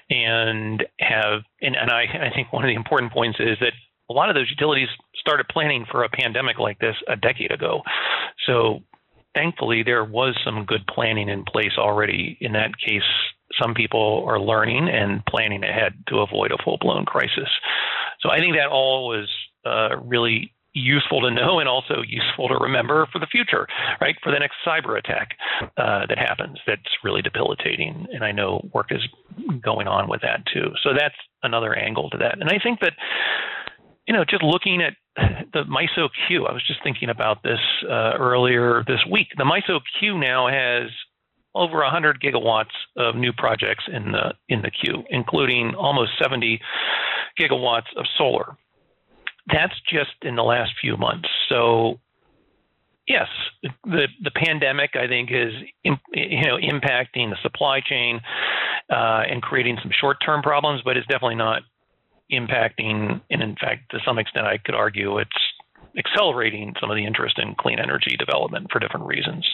and 0.10 0.84
have 1.00 1.42
and, 1.62 1.76
and 1.76 1.90
I, 1.90 2.04
I 2.04 2.32
think 2.34 2.54
one 2.54 2.64
of 2.64 2.68
the 2.68 2.76
important 2.76 3.12
points 3.12 3.40
is 3.40 3.58
that 3.62 3.74
a 4.10 4.14
lot 4.14 4.30
of 4.30 4.36
those 4.36 4.50
utilities 4.50 4.90
started 5.16 5.48
planning 5.48 5.86
for 5.90 6.04
a 6.04 6.10
pandemic 6.10 6.60
like 6.60 6.78
this 6.80 6.96
a 7.08 7.16
decade 7.16 7.52
ago. 7.52 7.82
So 8.46 8.84
thankfully 9.34 9.82
there 9.84 10.04
was 10.04 10.38
some 10.46 10.66
good 10.66 10.86
planning 10.88 11.30
in 11.30 11.44
place 11.44 11.74
already. 11.78 12.38
In 12.42 12.54
that 12.54 12.78
case, 12.78 13.02
some 13.60 13.74
people 13.74 14.24
are 14.28 14.40
learning 14.40 14.90
and 14.90 15.26
planning 15.26 15.64
ahead 15.64 15.94
to 16.10 16.20
avoid 16.20 16.52
a 16.52 16.64
full 16.64 16.78
blown 16.80 17.06
crisis. 17.06 17.50
So 18.22 18.30
I 18.30 18.38
think 18.38 18.56
that 18.56 18.68
all 18.70 19.08
was 19.08 19.30
uh, 19.66 19.98
really 20.04 20.52
useful 20.76 21.22
to 21.22 21.32
know 21.32 21.60
and 21.60 21.68
also 21.68 22.04
useful 22.06 22.48
to 22.50 22.56
remember 22.56 23.08
for 23.12 23.20
the 23.20 23.26
future, 23.26 23.66
right? 24.02 24.16
For 24.22 24.32
the 24.32 24.40
next 24.40 24.58
cyber 24.68 24.98
attack 25.00 25.30
uh, 25.78 26.06
that 26.08 26.18
happens 26.18 26.60
that's 26.68 26.82
really 27.04 27.22
debilitating. 27.22 28.06
And 28.12 28.24
I 28.24 28.32
know 28.32 28.70
work 28.74 28.92
is 28.92 29.02
going 29.62 29.88
on 29.88 30.08
with 30.08 30.22
that 30.22 30.44
too. 30.54 30.72
So 30.84 30.90
that's 30.98 31.16
another 31.42 31.74
angle 31.74 32.10
to 32.12 32.18
that. 32.18 32.40
And 32.40 32.50
I 32.50 32.60
think 32.62 32.82
that, 32.82 32.94
you 34.08 34.14
know, 34.14 34.26
just 34.30 34.44
looking 34.44 34.82
at 34.82 34.94
the 35.54 35.64
MISO 35.64 36.10
queue, 36.28 36.46
I 36.46 36.52
was 36.52 36.64
just 36.68 36.84
thinking 36.84 37.10
about 37.10 37.42
this 37.42 37.60
uh, 37.90 38.14
earlier 38.20 38.84
this 38.86 39.00
week. 39.10 39.28
The 39.38 39.46
MISO 39.46 39.80
queue 40.00 40.18
now 40.18 40.48
has 40.48 40.92
over 41.56 41.78
100 41.78 42.20
gigawatts 42.20 42.76
of 42.98 43.16
new 43.16 43.32
projects 43.32 43.86
in 43.92 44.12
the 44.12 44.34
in 44.50 44.62
the 44.62 44.70
queue, 44.70 45.04
including 45.10 45.74
almost 45.74 46.12
70 46.22 46.60
gigawatts 47.40 47.96
of 47.96 48.06
solar. 48.18 48.58
That's 49.52 49.76
just 49.90 50.16
in 50.24 50.36
the 50.36 50.44
last 50.44 50.72
few 50.82 50.98
months. 50.98 51.30
So 51.50 52.00
yes, 53.08 53.28
the 53.84 54.08
the 54.24 54.32
pandemic 54.32 54.92
I 54.96 55.08
think 55.08 55.30
is 55.32 55.54
you 55.84 55.98
know 56.14 56.58
impacting 56.58 57.30
the 57.30 57.38
supply 57.42 57.82
chain 57.82 58.22
uh, 58.90 59.24
and 59.30 59.42
creating 59.42 59.78
some 59.82 59.92
short 60.00 60.18
term 60.26 60.42
problems, 60.42 60.82
but 60.84 60.98
it's 60.98 61.08
definitely 61.08 61.36
not 61.36 61.64
impacting. 62.32 63.22
And 63.30 63.42
in 63.42 63.56
fact, 63.56 63.92
to 63.92 64.00
some 64.06 64.18
extent, 64.18 64.48
I 64.48 64.58
could 64.58 64.76
argue 64.76 65.20
it's 65.20 65.30
accelerating 65.98 66.74
some 66.80 66.92
of 66.92 66.96
the 66.96 67.06
interest 67.06 67.40
in 67.40 67.56
clean 67.56 67.80
energy 67.80 68.16
development 68.18 68.68
for 68.72 68.80
different 68.80 69.06
reasons. 69.06 69.48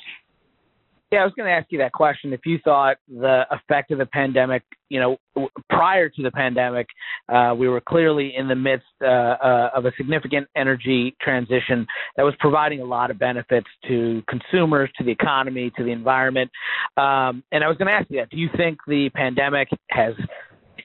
Yeah, 1.12 1.20
I 1.20 1.26
was 1.26 1.34
going 1.36 1.48
to 1.48 1.52
ask 1.52 1.68
you 1.72 1.78
that 1.80 1.92
question. 1.92 2.32
If 2.32 2.46
you 2.46 2.58
thought 2.64 2.96
the 3.10 3.44
effect 3.52 3.92
of 3.92 3.98
the 3.98 4.06
pandemic, 4.06 4.64
you 4.88 4.98
know, 4.98 5.50
prior 5.70 6.08
to 6.08 6.24
the 6.24 6.32
pandemic, 6.32 6.88
uh, 7.28 7.54
we 7.58 7.68
were 7.68 7.82
clearly 7.82 8.34
in 8.38 8.48
the 8.48 8.56
midst 8.56 8.86
uh, 9.02 9.08
uh, 9.08 9.72
of 9.76 9.86
a 9.86 9.92
significant 9.98 10.48
energy 10.56 11.14
transition 11.22 11.86
that 12.16 12.24
was 12.24 12.34
providing 12.40 12.80
a 12.80 12.86
lot 12.86 13.12
of 13.12 13.20
benefits 13.20 13.68
to 13.90 14.24
consumers, 14.30 14.90
to 14.98 15.04
the 15.04 15.12
economy, 15.12 15.70
to 15.76 15.84
the 15.84 15.92
environment. 15.92 16.50
Um, 16.96 17.44
and 17.52 17.62
I 17.62 17.68
was 17.68 17.76
going 17.76 17.90
to 17.90 17.94
ask 17.94 18.10
you 18.10 18.20
that. 18.20 18.30
Do 18.30 18.38
you 18.38 18.50
think 18.56 18.80
the 18.88 19.10
pandemic 19.10 19.68
has 19.90 20.14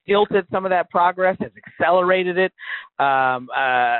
stilted 0.06 0.46
some 0.52 0.64
of 0.64 0.70
that 0.70 0.88
progress, 0.90 1.36
has 1.40 1.50
accelerated 1.66 2.38
it. 2.38 2.52
Um, 2.98 3.48
uh, 3.54 3.98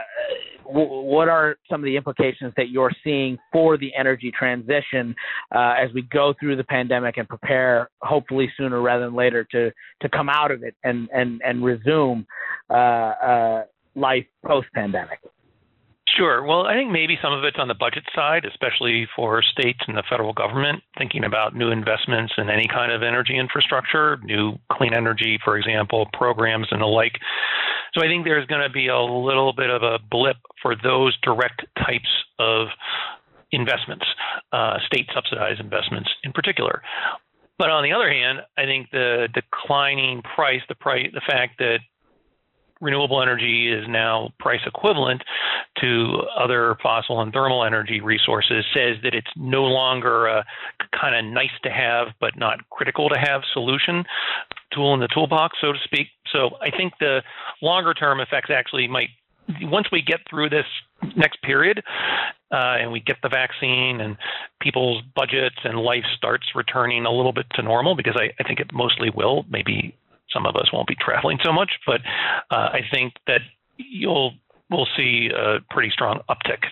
w- 0.65 1.03
what 1.03 1.29
are 1.29 1.57
some 1.69 1.81
of 1.81 1.85
the 1.85 1.97
implications 1.97 2.53
that 2.57 2.71
you're 2.71 2.93
seeing 3.05 3.37
for 3.53 3.77
the 3.77 3.91
energy 3.99 4.33
transition 4.37 5.15
uh, 5.55 5.75
as 5.79 5.93
we 5.95 6.03
go 6.03 6.35
through 6.39 6.57
the 6.57 6.65
pandemic 6.65 7.17
and 7.17 7.29
prepare, 7.29 7.91
hopefully 8.03 8.51
sooner 8.57 8.81
rather 8.81 9.05
than 9.05 9.15
later, 9.15 9.45
to 9.51 9.71
to 10.01 10.09
come 10.09 10.29
out 10.29 10.51
of 10.51 10.63
it 10.63 10.75
and 10.85 11.09
and 11.13 11.41
and 11.45 11.65
resume 11.65 12.27
uh, 12.71 12.73
uh 12.73 13.63
life 13.95 14.27
post 14.45 14.69
pandemic? 14.75 15.19
Sure. 16.17 16.43
Well, 16.43 16.67
I 16.67 16.73
think 16.73 16.91
maybe 16.91 17.19
some 17.21 17.35
of 17.35 17.45
it's 17.45 17.59
on 17.59 17.69
the 17.69 17.75
budget 17.75 18.05
side, 18.15 18.47
especially 18.47 19.07
for 19.15 19.43
states 19.43 19.81
and 19.87 19.99
the 19.99 20.03
federal 20.09 20.33
government, 20.33 20.83
thinking 20.97 21.25
about 21.25 21.55
new 21.55 21.71
investments 21.71 22.33
in 22.39 22.49
any 22.49 22.67
kind 22.67 22.91
of 22.91 23.03
energy 23.03 23.37
infrastructure, 23.37 24.17
new 24.23 24.57
clean 24.73 24.95
energy, 24.95 25.39
for 25.45 25.59
example, 25.59 26.09
programs 26.15 26.69
and 26.71 26.81
the 26.81 26.87
like. 26.87 27.19
So 27.93 28.03
I 28.03 28.07
think 28.07 28.25
there's 28.25 28.47
going 28.47 28.63
to 28.63 28.71
be 28.71 28.89
a 28.89 28.99
little 28.99 29.53
bit 29.53 29.69
of 29.69 29.83
a 29.83 29.99
blip 30.11 30.37
for 30.63 30.75
those 30.75 31.15
direct 31.23 31.67
types 31.77 32.09
of 32.39 32.69
investments, 33.53 34.07
uh, 34.53 34.79
state 34.87 35.09
subsidized 35.15 35.61
investments 35.61 36.09
in 36.25 36.33
particular. 36.33 36.83
But 37.59 37.71
on 37.71 37.83
the 37.85 37.93
other 37.93 38.11
hand, 38.11 38.41
I 38.57 38.65
think 38.65 38.91
the 38.91 39.29
declining 39.35 40.23
price, 40.23 40.61
the 40.69 40.75
price, 40.75 41.09
the 41.13 41.23
fact 41.27 41.59
that 41.59 41.81
renewable 42.81 43.23
energy 43.23 43.73
is 43.73 43.85
now 43.89 44.31
price 44.39 44.61
equivalent 44.67 45.23
to 45.81 46.23
other 46.39 46.77
fossil 46.83 47.21
and 47.21 47.33
thermal 47.33 47.65
energy 47.65 48.01
resources 48.01 48.65
says 48.75 48.97
that 49.03 49.15
it's 49.15 49.31
no 49.37 49.65
longer 49.65 50.27
a 50.27 50.45
kind 50.99 51.15
of 51.15 51.33
nice 51.33 51.51
to 51.63 51.71
have 51.71 52.09
but 52.21 52.37
not 52.37 52.59
critical 52.71 53.09
to 53.09 53.19
have 53.19 53.43
solution 53.53 54.05
tool 54.73 54.95
in 54.95 55.01
the 55.01 55.09
toolbox 55.09 55.57
so 55.61 55.73
to 55.73 55.79
speak. 55.85 56.09
So 56.33 56.51
i 56.61 56.71
think 56.71 56.93
the 57.01 57.23
longer 57.63 57.95
term 57.95 58.21
effects 58.21 58.51
actually 58.51 58.89
might 58.89 59.11
once 59.63 59.87
we 59.93 60.03
get 60.03 60.21
through 60.29 60.51
this 60.51 60.67
next 61.17 61.41
period 61.43 61.83
uh, 62.53 62.77
and 62.81 62.93
we 62.93 63.01
get 63.01 63.17
the 63.23 63.29
vaccine 63.29 64.01
and 64.01 64.17
people's 64.61 65.03
budgets 65.15 65.57
and 65.65 65.79
life 65.79 66.05
starts 66.17 66.47
returning 66.55 67.07
a 67.07 67.11
little 67.11 67.33
bit 67.33 67.47
to 67.55 67.63
normal 67.63 67.95
because 67.95 68.17
I, 68.17 68.33
I 68.41 68.47
think 68.47 68.61
it 68.61 68.73
mostly 68.73 69.11
will 69.11 69.45
maybe 69.49 69.97
some 70.37 70.47
of 70.47 70.57
us 70.57 70.71
won't 70.73 70.87
be 70.87 70.97
traveling 71.01 71.39
so 71.43 71.53
much, 71.53 71.71
but 71.87 72.01
uh, 72.51 72.69
I 72.73 72.81
think 72.93 73.15
that 73.27 73.41
you'll 73.79 74.33
we'll 74.71 74.89
see 74.97 75.31
a 75.35 75.59
pretty 75.71 75.91
strong 75.91 76.21
uptick 76.29 76.63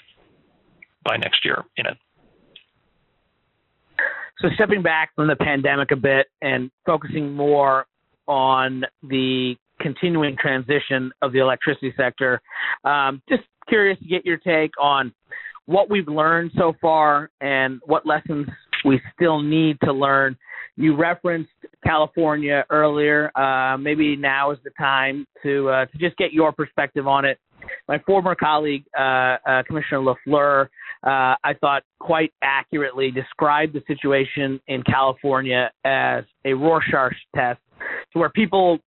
by 1.04 1.16
next 1.16 1.44
year 1.44 1.64
in 1.76 1.86
it. 1.86 1.96
So 4.40 4.48
stepping 4.54 4.82
back 4.82 5.14
from 5.14 5.28
the 5.28 5.36
pandemic 5.36 5.92
a 5.92 5.96
bit 5.96 6.26
and 6.42 6.70
focusing 6.84 7.32
more 7.32 7.86
on 8.26 8.84
the 9.02 9.54
continuing 9.80 10.36
transition 10.36 11.12
of 11.22 11.32
the 11.32 11.38
electricity 11.38 11.94
sector, 11.96 12.42
um, 12.84 13.22
just 13.28 13.42
curious 13.68 13.98
to 14.00 14.06
get 14.06 14.26
your 14.26 14.38
take 14.38 14.72
on 14.80 15.12
what 15.66 15.88
we've 15.88 16.08
learned 16.08 16.50
so 16.58 16.74
far 16.80 17.30
and 17.40 17.80
what 17.86 18.04
lessons 18.04 18.48
we 18.84 19.00
still 19.14 19.40
need 19.40 19.78
to 19.84 19.92
learn 19.92 20.36
you 20.76 20.96
referenced 20.96 21.50
California 21.84 22.64
earlier. 22.70 23.30
Uh, 23.38 23.76
maybe 23.76 24.16
now 24.16 24.50
is 24.50 24.58
the 24.64 24.70
time 24.78 25.26
to 25.42 25.68
uh, 25.68 25.86
to 25.86 25.98
just 25.98 26.16
get 26.16 26.32
your 26.32 26.52
perspective 26.52 27.06
on 27.06 27.24
it. 27.24 27.38
My 27.88 27.98
former 28.00 28.34
colleague, 28.34 28.84
uh, 28.98 29.36
uh 29.46 29.62
Commissioner 29.66 30.00
LaFleur, 30.00 30.64
uh, 31.04 31.36
I 31.42 31.54
thought 31.60 31.82
quite 32.00 32.32
accurately 32.42 33.10
described 33.10 33.74
the 33.74 33.82
situation 33.86 34.60
in 34.66 34.82
California 34.82 35.70
as 35.84 36.24
a 36.44 36.52
Rorschach 36.52 37.14
test, 37.34 37.60
to 38.12 38.18
where 38.18 38.30
people 38.30 38.78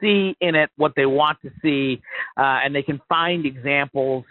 see 0.00 0.36
in 0.40 0.54
it 0.54 0.70
what 0.76 0.92
they 0.96 1.06
want 1.06 1.38
to 1.42 1.50
see, 1.62 2.02
uh, 2.36 2.60
and 2.64 2.74
they 2.74 2.82
can 2.82 3.00
find 3.08 3.46
examples 3.46 4.24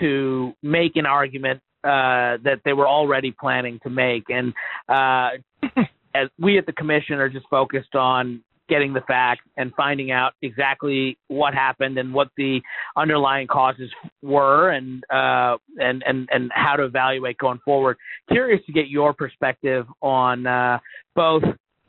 to 0.00 0.52
make 0.62 0.96
an 0.96 1.06
argument 1.06 1.60
uh, 1.84 2.38
that 2.42 2.60
they 2.64 2.72
were 2.72 2.88
already 2.88 3.30
planning 3.30 3.78
to 3.82 3.90
make. 3.90 4.24
And 4.28 4.52
uh, 4.88 5.30
as 6.14 6.28
we 6.38 6.58
at 6.58 6.66
the 6.66 6.72
commission 6.72 7.16
are 7.16 7.28
just 7.28 7.46
focused 7.50 7.94
on 7.94 8.42
getting 8.68 8.94
the 8.94 9.02
facts 9.02 9.44
and 9.56 9.72
finding 9.76 10.10
out 10.10 10.32
exactly 10.40 11.18
what 11.28 11.52
happened 11.52 11.98
and 11.98 12.14
what 12.14 12.28
the 12.36 12.60
underlying 12.96 13.46
causes 13.46 13.90
were 14.22 14.70
and 14.70 15.04
uh, 15.10 15.58
and 15.78 16.02
and 16.06 16.28
and 16.32 16.50
how 16.54 16.76
to 16.76 16.84
evaluate 16.84 17.36
going 17.38 17.60
forward. 17.64 17.96
Curious 18.30 18.64
to 18.66 18.72
get 18.72 18.88
your 18.88 19.12
perspective 19.12 19.86
on 20.00 20.46
uh, 20.46 20.78
both 21.14 21.42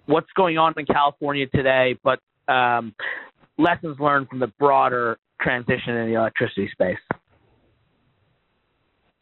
what's 0.08 0.30
going 0.36 0.58
on 0.58 0.74
in 0.78 0.86
California 0.86 1.48
today, 1.48 1.98
but 2.04 2.20
um, 2.52 2.94
lessons 3.58 3.98
learned 4.00 4.28
from 4.28 4.40
the 4.40 4.52
broader 4.60 5.18
transition 5.42 5.96
in 5.96 6.10
the 6.10 6.20
electricity 6.20 6.70
space. 6.72 6.98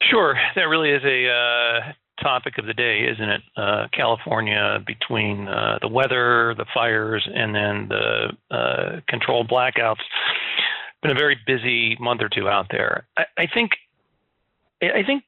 Sure, 0.09 0.35
that 0.55 0.63
really 0.63 0.91
is 0.91 1.03
a 1.03 1.29
uh, 1.29 1.93
topic 2.21 2.57
of 2.57 2.65
the 2.65 2.73
day, 2.73 3.07
isn't 3.11 3.29
it? 3.29 3.41
Uh, 3.55 3.87
California, 3.93 4.79
between 4.85 5.47
uh, 5.47 5.79
the 5.81 5.87
weather, 5.87 6.53
the 6.57 6.65
fires, 6.73 7.27
and 7.33 7.55
then 7.55 7.87
the 7.89 8.55
uh, 8.55 9.01
controlled 9.07 9.49
blackouts, 9.49 10.01
been 11.01 11.11
a 11.11 11.15
very 11.15 11.37
busy 11.45 11.97
month 11.99 12.21
or 12.21 12.29
two 12.29 12.47
out 12.47 12.67
there. 12.71 13.05
I, 13.17 13.23
I 13.37 13.47
think, 13.53 13.71
I 14.81 15.03
think 15.05 15.23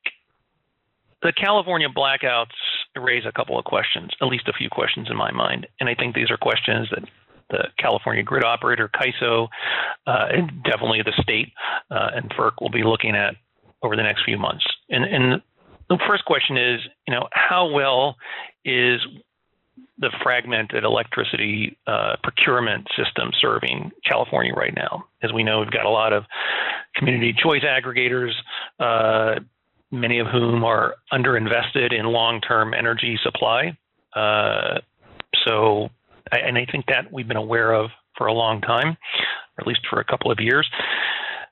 the 1.21 1.33
California 1.33 1.87
blackouts 1.89 2.55
raise 2.95 3.25
a 3.25 3.31
couple 3.31 3.57
of 3.57 3.65
questions, 3.65 4.11
at 4.21 4.27
least 4.27 4.47
a 4.47 4.53
few 4.53 4.69
questions 4.69 5.07
in 5.09 5.17
my 5.17 5.31
mind, 5.31 5.67
and 5.79 5.89
I 5.89 5.95
think 5.95 6.15
these 6.15 6.31
are 6.31 6.37
questions 6.37 6.87
that 6.91 7.03
the 7.49 7.67
California 7.77 8.23
grid 8.23 8.43
operator, 8.43 8.89
CAISO, 8.89 9.47
uh, 10.07 10.25
and 10.31 10.63
definitely 10.63 11.01
the 11.03 11.13
state 11.21 11.51
uh, 11.91 12.09
and 12.15 12.29
FERC 12.31 12.53
will 12.59 12.71
be 12.71 12.83
looking 12.83 13.15
at 13.15 13.35
over 13.85 13.95
the 13.95 14.03
next 14.03 14.23
few 14.25 14.37
months. 14.37 14.65
And, 14.89 15.05
and 15.05 15.41
the 15.89 15.99
first 16.07 16.25
question 16.25 16.57
is, 16.57 16.81
you 17.07 17.13
know, 17.13 17.27
how 17.31 17.69
well 17.69 18.15
is 18.63 18.99
the 19.97 20.11
fragmented 20.23 20.83
electricity 20.83 21.77
uh, 21.87 22.15
procurement 22.23 22.87
system 22.97 23.31
serving 23.39 23.91
California 24.05 24.53
right 24.53 24.73
now? 24.75 25.05
As 25.23 25.31
we 25.31 25.43
know, 25.43 25.59
we've 25.59 25.71
got 25.71 25.85
a 25.85 25.89
lot 25.89 26.11
of 26.13 26.23
community 26.95 27.33
choice 27.41 27.63
aggregators, 27.63 28.31
uh, 28.79 29.39
many 29.91 30.19
of 30.19 30.27
whom 30.27 30.63
are 30.63 30.95
underinvested 31.13 31.97
in 31.97 32.05
long-term 32.05 32.73
energy 32.73 33.17
supply. 33.23 33.77
Uh, 34.15 34.79
so, 35.45 35.89
and 36.31 36.57
I 36.57 36.65
think 36.71 36.85
that 36.87 37.11
we've 37.11 37.27
been 37.27 37.37
aware 37.37 37.73
of 37.73 37.91
for 38.17 38.27
a 38.27 38.33
long 38.33 38.61
time, 38.61 38.89
or 38.89 39.61
at 39.61 39.67
least 39.67 39.81
for 39.89 39.99
a 39.99 40.05
couple 40.05 40.31
of 40.31 40.39
years. 40.39 40.67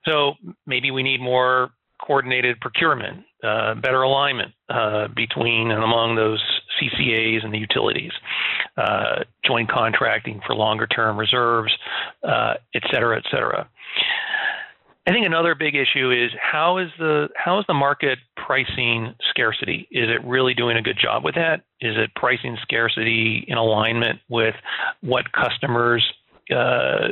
So 0.06 0.34
maybe 0.66 0.92
we 0.92 1.04
need 1.04 1.22
more 1.22 1.70
coordinated 2.06 2.60
procurement, 2.60 3.24
uh, 3.44 3.76
better 3.76 4.02
alignment 4.02 4.54
uh, 4.70 5.08
between 5.16 5.72
and 5.72 5.84
among 5.84 6.16
those 6.16 6.42
CCAs 6.82 7.44
and 7.44 7.54
the 7.54 7.58
utilities, 7.58 8.12
uh, 8.78 9.24
joint 9.46 9.70
contracting 9.70 10.42
for 10.46 10.56
longer 10.56 10.88
term 10.88 11.18
reserves, 11.18 11.72
uh, 12.24 12.56
et 12.76 12.84
cetera, 12.92 13.18
et 13.18 13.24
cetera. 13.32 13.70
I 15.06 15.12
think 15.12 15.26
another 15.26 15.54
big 15.54 15.76
issue 15.76 16.12
is 16.12 16.32
how 16.40 16.78
is 16.78 16.88
the 16.98 17.28
how 17.36 17.60
is 17.60 17.66
the 17.68 17.74
market 17.74 18.20
pricing 18.38 19.14
scarcity? 19.30 19.88
Is 19.92 20.10
it 20.10 20.26
really 20.26 20.54
doing 20.54 20.78
a 20.78 20.82
good 20.82 20.98
job 20.98 21.26
with 21.26 21.36
that? 21.36 21.62
Is 21.82 21.96
it 21.98 22.16
pricing 22.16 22.58
scarcity 22.62 23.44
in 23.48 23.58
alignment 23.58 24.20
with 24.30 24.56
what 25.02 25.26
customers 25.34 26.06
uh, 26.50 27.10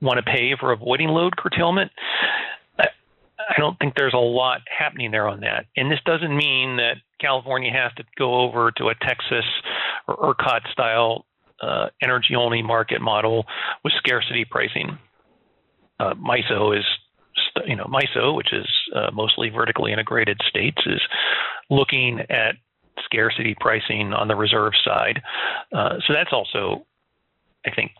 want 0.00 0.16
to 0.16 0.22
pay 0.22 0.54
for 0.58 0.72
avoiding 0.72 1.08
load 1.08 1.36
curtailment? 1.36 1.90
I 3.48 3.60
don't 3.60 3.78
think 3.78 3.94
there's 3.96 4.14
a 4.14 4.18
lot 4.18 4.60
happening 4.66 5.10
there 5.10 5.28
on 5.28 5.40
that. 5.40 5.66
And 5.76 5.90
this 5.90 5.98
doesn't 6.04 6.34
mean 6.34 6.76
that 6.76 6.96
California 7.20 7.70
has 7.72 7.92
to 7.96 8.04
go 8.18 8.40
over 8.40 8.70
to 8.72 8.88
a 8.88 8.94
Texas 8.94 9.44
or 10.08 10.34
ERCOT 10.34 10.70
style 10.72 11.26
uh, 11.60 11.86
energy 12.02 12.34
only 12.36 12.62
market 12.62 13.00
model 13.00 13.46
with 13.82 13.92
scarcity 13.98 14.44
pricing. 14.44 14.98
Uh, 16.00 16.14
MISO 16.14 16.76
is, 16.76 16.84
you 17.66 17.76
know, 17.76 17.84
MISO, 17.84 18.34
which 18.34 18.52
is 18.52 18.66
uh, 18.94 19.10
mostly 19.12 19.48
vertically 19.48 19.92
integrated 19.92 20.40
states, 20.48 20.80
is 20.86 21.00
looking 21.70 22.20
at 22.30 22.56
scarcity 23.04 23.56
pricing 23.60 24.12
on 24.12 24.28
the 24.28 24.36
reserve 24.36 24.72
side. 24.84 25.22
Uh, 25.72 25.96
so 26.06 26.12
that's 26.12 26.32
also, 26.32 26.86
I 27.66 27.70
think, 27.74 27.92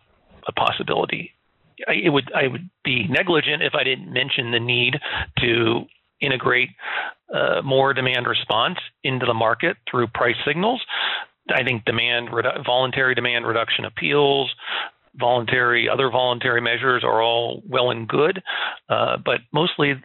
a 0.47 0.51
possibility 0.51 1.34
it 1.77 2.11
would 2.11 2.31
I 2.33 2.47
would 2.47 2.69
be 2.83 3.07
negligent 3.07 3.63
if 3.63 3.73
I 3.75 3.83
didn't 3.83 4.11
mention 4.11 4.51
the 4.51 4.59
need 4.59 4.95
to 5.39 5.85
integrate 6.21 6.69
uh, 7.33 7.61
more 7.63 7.93
demand 7.93 8.27
response 8.27 8.77
into 9.03 9.25
the 9.25 9.33
market 9.33 9.77
through 9.89 10.07
price 10.07 10.35
signals. 10.45 10.81
I 11.49 11.63
think 11.63 11.85
demand 11.85 12.29
redu- 12.29 12.65
voluntary 12.65 13.13
demand 13.13 13.45
reduction 13.45 13.85
appeals, 13.85 14.49
voluntary 15.15 15.87
other 15.89 16.09
voluntary 16.09 16.61
measures 16.61 17.03
are 17.03 17.21
all 17.21 17.61
well 17.67 17.91
and 17.91 18.07
good, 18.07 18.41
uh, 18.89 19.17
but 19.23 19.41
mostly 19.53 19.95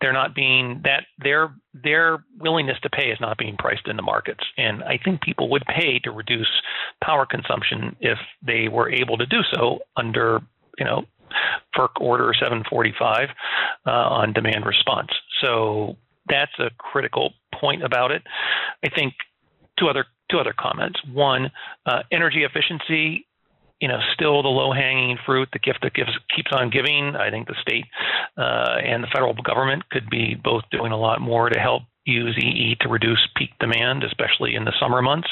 they're 0.00 0.12
not 0.12 0.34
being 0.34 0.80
that 0.84 1.04
their 1.18 1.54
their 1.74 2.24
willingness 2.38 2.78
to 2.82 2.90
pay 2.90 3.10
is 3.10 3.20
not 3.20 3.38
being 3.38 3.56
priced 3.56 3.86
in 3.86 3.96
the 3.96 4.02
markets 4.02 4.42
and 4.56 4.82
i 4.84 4.98
think 5.04 5.20
people 5.20 5.48
would 5.50 5.62
pay 5.66 5.98
to 5.98 6.10
reduce 6.10 6.50
power 7.04 7.26
consumption 7.26 7.94
if 8.00 8.18
they 8.42 8.68
were 8.68 8.90
able 8.90 9.16
to 9.16 9.26
do 9.26 9.40
so 9.52 9.78
under 9.96 10.40
you 10.78 10.84
know 10.84 11.04
FERC 11.76 12.00
Order 12.00 12.32
745 12.38 13.28
uh, 13.86 13.90
on 13.90 14.32
demand 14.32 14.66
response. 14.66 15.10
So 15.42 15.96
that's 16.28 16.52
a 16.58 16.70
critical 16.78 17.32
point 17.54 17.82
about 17.82 18.10
it. 18.10 18.22
I 18.84 18.88
think 18.88 19.14
two 19.78 19.88
other 19.88 20.06
two 20.30 20.38
other 20.38 20.54
comments. 20.58 21.00
One, 21.12 21.50
uh, 21.86 22.02
energy 22.12 22.44
efficiency 22.44 23.26
you 23.80 23.88
know, 23.88 23.98
still 24.12 24.42
the 24.42 24.48
low-hanging 24.48 25.18
fruit, 25.24 25.48
the 25.52 25.58
gift 25.58 25.80
that 25.82 25.94
gives 25.94 26.10
keeps 26.34 26.50
on 26.52 26.70
giving. 26.70 27.16
I 27.16 27.30
think 27.30 27.48
the 27.48 27.56
state 27.62 27.86
uh, 28.36 28.76
and 28.84 29.02
the 29.02 29.08
federal 29.08 29.34
government 29.34 29.88
could 29.90 30.08
be 30.10 30.34
both 30.34 30.64
doing 30.70 30.92
a 30.92 30.98
lot 30.98 31.20
more 31.20 31.48
to 31.48 31.58
help 31.58 31.84
use 32.04 32.36
EE 32.38 32.76
to 32.80 32.88
reduce 32.88 33.20
peak 33.36 33.50
demand, 33.60 34.04
especially 34.04 34.54
in 34.54 34.64
the 34.64 34.72
summer 34.80 35.02
months, 35.02 35.28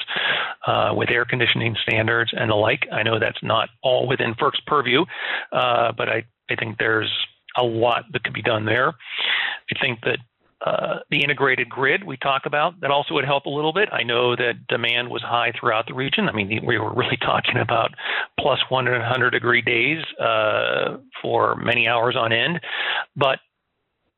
uh, 0.67 0.93
with 0.95 1.11
air 1.11 1.25
conditioning 1.25 1.77
standards 1.83 2.31
and 2.35 2.51
the 2.51 2.55
like. 2.55 2.87
I 2.93 3.03
know 3.03 3.19
that's 3.19 3.43
not 3.43 3.69
all 3.83 4.07
within 4.07 4.35
FERC's 4.35 4.61
purview, 4.67 5.05
uh, 5.53 5.93
but 5.97 6.09
I, 6.09 6.25
I 6.51 6.57
think 6.57 6.79
there's 6.79 7.13
a 7.57 7.63
lot 7.63 8.05
that 8.13 8.25
could 8.25 8.35
be 8.35 8.43
done 8.43 8.65
there. 8.65 8.89
I 8.89 9.81
think 9.81 10.01
that 10.03 10.19
uh, 10.65 10.99
the 11.11 11.23
integrated 11.23 11.69
grid 11.69 12.03
we 12.03 12.17
talk 12.17 12.43
about 12.45 12.81
that 12.81 12.91
also 12.91 13.15
would 13.15 13.25
help 13.25 13.47
a 13.47 13.51
little 13.51 13.73
bit. 13.73 13.89
I 13.93 14.03
know 14.03 14.35
that 14.35 14.67
demand 14.69 15.09
was 15.09 15.23
high 15.23 15.53
throughout 15.59 15.87
the 15.87 15.95
region. 15.95 16.29
I 16.29 16.33
mean, 16.33 16.65
we 16.67 16.79
were 16.79 16.93
really 16.93 17.17
talking 17.21 17.59
about 17.59 17.91
plus 18.41 18.59
100 18.69 19.31
degree 19.31 19.63
days 19.63 20.05
uh, 20.21 20.97
for 21.23 21.55
many 21.57 21.87
hours 21.87 22.17
on 22.17 22.33
end, 22.33 22.61
but 23.17 23.39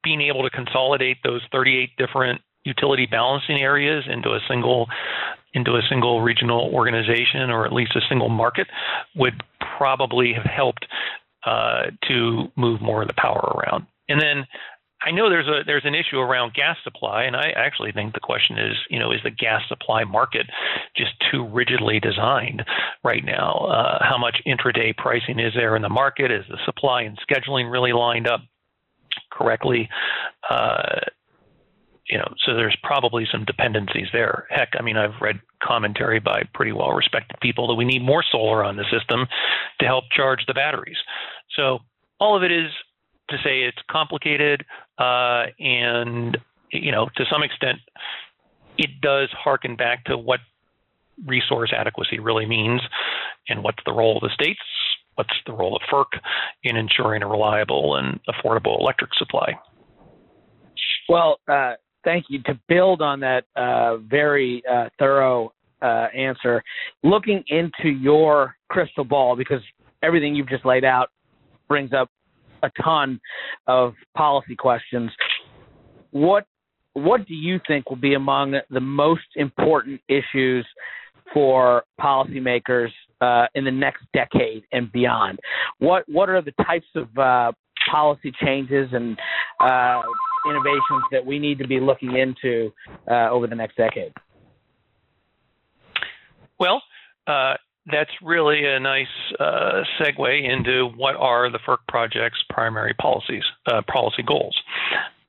being 0.02 0.20
able 0.20 0.42
to 0.42 0.50
consolidate 0.50 1.18
those 1.24 1.42
38 1.52 1.90
different 1.96 2.40
utility 2.64 3.06
balancing 3.06 3.60
areas 3.60 4.04
into 4.08 4.30
a 4.30 4.40
single 4.48 4.86
into 5.52 5.72
a 5.72 5.82
single 5.88 6.20
regional 6.22 6.70
organization 6.72 7.50
or 7.50 7.66
at 7.66 7.72
least 7.72 7.96
a 7.96 8.00
single 8.08 8.28
market 8.28 8.68
would 9.16 9.42
probably 9.78 10.32
have 10.32 10.44
helped 10.44 10.86
uh, 11.44 11.84
to 12.06 12.46
move 12.56 12.80
more 12.80 13.02
of 13.02 13.08
the 13.08 13.14
power 13.14 13.40
around. 13.56 13.86
And 14.08 14.20
then 14.20 14.46
I 15.02 15.12
know 15.12 15.30
there's 15.30 15.48
a 15.48 15.64
there's 15.64 15.86
an 15.86 15.94
issue 15.94 16.18
around 16.18 16.52
gas 16.52 16.76
supply, 16.84 17.22
and 17.22 17.34
I 17.34 17.52
actually 17.56 17.92
think 17.92 18.12
the 18.12 18.20
question 18.20 18.58
is, 18.58 18.76
you 18.90 18.98
know, 18.98 19.12
is 19.12 19.20
the 19.24 19.30
gas 19.30 19.62
supply 19.68 20.04
market 20.04 20.46
just 20.94 21.12
too 21.32 21.46
rigidly 21.46 22.00
designed 22.00 22.62
right 23.02 23.24
now? 23.24 23.66
Uh, 23.70 23.98
how 24.04 24.18
much 24.18 24.42
intraday 24.46 24.94
pricing 24.94 25.38
is 25.38 25.54
there 25.54 25.74
in 25.74 25.82
the 25.82 25.88
market? 25.88 26.30
Is 26.30 26.44
the 26.50 26.58
supply 26.66 27.02
and 27.02 27.18
scheduling 27.18 27.72
really 27.72 27.92
lined 27.92 28.28
up 28.28 28.42
correctly? 29.30 29.88
Uh, 30.48 31.00
you 32.08 32.18
know, 32.18 32.34
so 32.44 32.54
there's 32.54 32.76
probably 32.82 33.26
some 33.30 33.44
dependencies 33.44 34.08
there. 34.12 34.46
Heck, 34.50 34.70
I 34.78 34.82
mean, 34.82 34.96
I've 34.96 35.20
read 35.20 35.40
commentary 35.62 36.18
by 36.18 36.42
pretty 36.54 36.72
well 36.72 36.90
respected 36.90 37.38
people 37.40 37.68
that 37.68 37.74
we 37.74 37.84
need 37.84 38.02
more 38.02 38.24
solar 38.30 38.64
on 38.64 38.76
the 38.76 38.84
system 38.90 39.26
to 39.78 39.86
help 39.86 40.04
charge 40.10 40.44
the 40.46 40.54
batteries. 40.54 40.96
So 41.56 41.78
all 42.18 42.36
of 42.36 42.42
it 42.42 42.50
is 42.50 42.70
to 43.30 43.36
say 43.44 43.62
it's 43.62 43.78
complicated, 43.88 44.64
uh, 44.98 45.46
and 45.60 46.36
you 46.72 46.90
know, 46.90 47.08
to 47.16 47.24
some 47.30 47.42
extent, 47.42 47.78
it 48.76 48.90
does 49.00 49.28
harken 49.32 49.76
back 49.76 50.04
to 50.04 50.18
what 50.18 50.40
resource 51.26 51.72
adequacy 51.76 52.18
really 52.18 52.46
means, 52.46 52.80
and 53.48 53.62
what's 53.62 53.82
the 53.86 53.92
role 53.92 54.16
of 54.16 54.22
the 54.22 54.30
states, 54.34 54.60
what's 55.14 55.30
the 55.46 55.52
role 55.52 55.76
of 55.76 55.82
FERC 55.92 56.18
in 56.62 56.76
ensuring 56.76 57.22
a 57.22 57.28
reliable 57.28 57.96
and 57.96 58.20
affordable 58.28 58.78
electric 58.80 59.10
supply. 59.18 59.52
Well, 61.08 61.38
uh, 61.48 61.74
thank 62.04 62.26
you. 62.28 62.42
To 62.44 62.58
build 62.68 63.02
on 63.02 63.20
that 63.20 63.44
uh, 63.56 63.98
very 63.98 64.62
uh, 64.70 64.88
thorough 64.98 65.52
uh, 65.82 66.06
answer, 66.16 66.62
looking 67.02 67.42
into 67.48 67.88
your 67.88 68.56
crystal 68.68 69.04
ball, 69.04 69.36
because 69.36 69.62
everything 70.02 70.34
you've 70.34 70.48
just 70.48 70.64
laid 70.64 70.84
out 70.84 71.08
brings 71.68 71.92
up 71.92 72.08
a 72.62 72.70
ton 72.82 73.20
of 73.66 73.94
policy 74.16 74.56
questions. 74.56 75.10
What 76.10 76.46
what 76.94 77.26
do 77.26 77.34
you 77.34 77.60
think 77.68 77.88
will 77.88 77.96
be 77.96 78.14
among 78.14 78.56
the 78.68 78.80
most 78.80 79.22
important 79.36 80.00
issues 80.08 80.66
for 81.32 81.84
policymakers 82.00 82.90
uh, 83.20 83.46
in 83.54 83.64
the 83.64 83.70
next 83.70 84.02
decade 84.12 84.64
and 84.72 84.90
beyond? 84.92 85.38
What 85.78 86.04
what 86.08 86.28
are 86.28 86.42
the 86.42 86.52
types 86.64 86.86
of 86.94 87.06
uh, 87.18 87.52
policy 87.90 88.32
changes 88.42 88.88
and 88.92 89.18
uh, 89.60 90.02
innovations 90.48 91.04
that 91.12 91.24
we 91.24 91.38
need 91.38 91.58
to 91.58 91.66
be 91.66 91.80
looking 91.80 92.16
into 92.16 92.72
uh, 93.10 93.30
over 93.30 93.46
the 93.46 93.56
next 93.56 93.76
decade? 93.76 94.12
Well, 96.58 96.82
uh, 97.26 97.54
that's 97.90 98.10
really 98.22 98.66
a 98.66 98.78
nice 98.78 99.06
uh, 99.38 99.82
segue 99.98 100.50
into 100.50 100.90
what 100.96 101.16
are 101.16 101.50
the 101.50 101.58
FERC 101.66 101.78
project's 101.88 102.38
primary 102.50 102.94
policies, 103.00 103.42
policy 103.88 104.22
goals. 104.22 104.54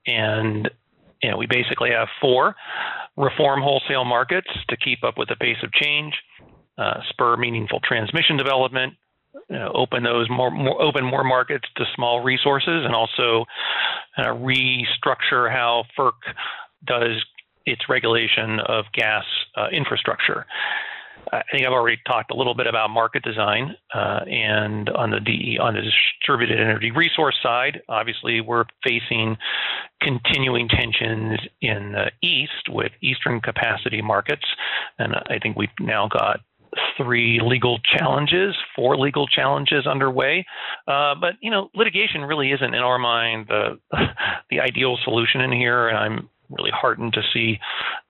And 0.05 0.69
you 1.21 1.29
know, 1.29 1.37
we 1.37 1.45
basically 1.45 1.91
have 1.91 2.07
four 2.19 2.55
reform 3.15 3.61
wholesale 3.61 4.05
markets 4.05 4.49
to 4.69 4.77
keep 4.77 5.03
up 5.03 5.17
with 5.17 5.29
the 5.29 5.35
pace 5.35 5.57
of 5.63 5.71
change, 5.73 6.13
spur 7.09 7.37
meaningful 7.37 7.79
transmission 7.83 8.37
development, 8.37 8.93
you 9.49 9.57
know, 9.57 9.71
open 9.73 10.03
those 10.03 10.29
more, 10.29 10.51
more, 10.51 10.81
open 10.81 11.05
more 11.05 11.23
markets 11.23 11.65
to 11.77 11.85
small 11.95 12.21
resources, 12.21 12.85
and 12.85 12.93
also 12.95 13.45
uh, 14.17 14.27
restructure 14.27 15.51
how 15.51 15.83
FERC 15.97 16.13
does 16.85 17.23
its 17.65 17.81
regulation 17.89 18.59
of 18.67 18.85
gas 18.93 19.23
uh, 19.55 19.67
infrastructure. 19.71 20.45
I 21.31 21.43
think 21.51 21.65
I've 21.65 21.71
already 21.71 22.01
talked 22.05 22.31
a 22.31 22.35
little 22.35 22.55
bit 22.55 22.67
about 22.67 22.89
market 22.89 23.23
design, 23.23 23.75
uh, 23.93 24.19
and 24.27 24.89
on 24.89 25.11
the 25.11 25.19
DE, 25.19 25.59
on 25.61 25.75
the 25.75 25.81
distributed 25.81 26.59
energy 26.59 26.91
resource 26.91 27.35
side, 27.41 27.81
obviously 27.87 28.41
we're 28.41 28.65
facing 28.83 29.37
continuing 30.01 30.67
tensions 30.67 31.39
in 31.61 31.93
the 31.93 32.11
east 32.21 32.69
with 32.69 32.91
eastern 33.01 33.39
capacity 33.39 34.01
markets, 34.01 34.45
and 34.97 35.15
I 35.15 35.39
think 35.41 35.55
we've 35.55 35.69
now 35.79 36.07
got 36.07 36.41
three 36.97 37.39
legal 37.43 37.79
challenges, 37.79 38.55
four 38.75 38.97
legal 38.97 39.27
challenges 39.27 39.85
underway. 39.87 40.45
Uh, 40.87 41.15
but 41.19 41.33
you 41.41 41.51
know, 41.51 41.69
litigation 41.75 42.21
really 42.21 42.51
isn't 42.51 42.73
in 42.73 42.81
our 42.81 42.97
mind 42.97 43.47
the 43.47 43.79
the 44.49 44.59
ideal 44.59 44.97
solution 45.03 45.41
in 45.41 45.51
here, 45.51 45.87
and 45.87 45.97
I'm 45.97 46.29
really 46.49 46.71
heartened 46.73 47.13
to 47.13 47.21
see 47.33 47.59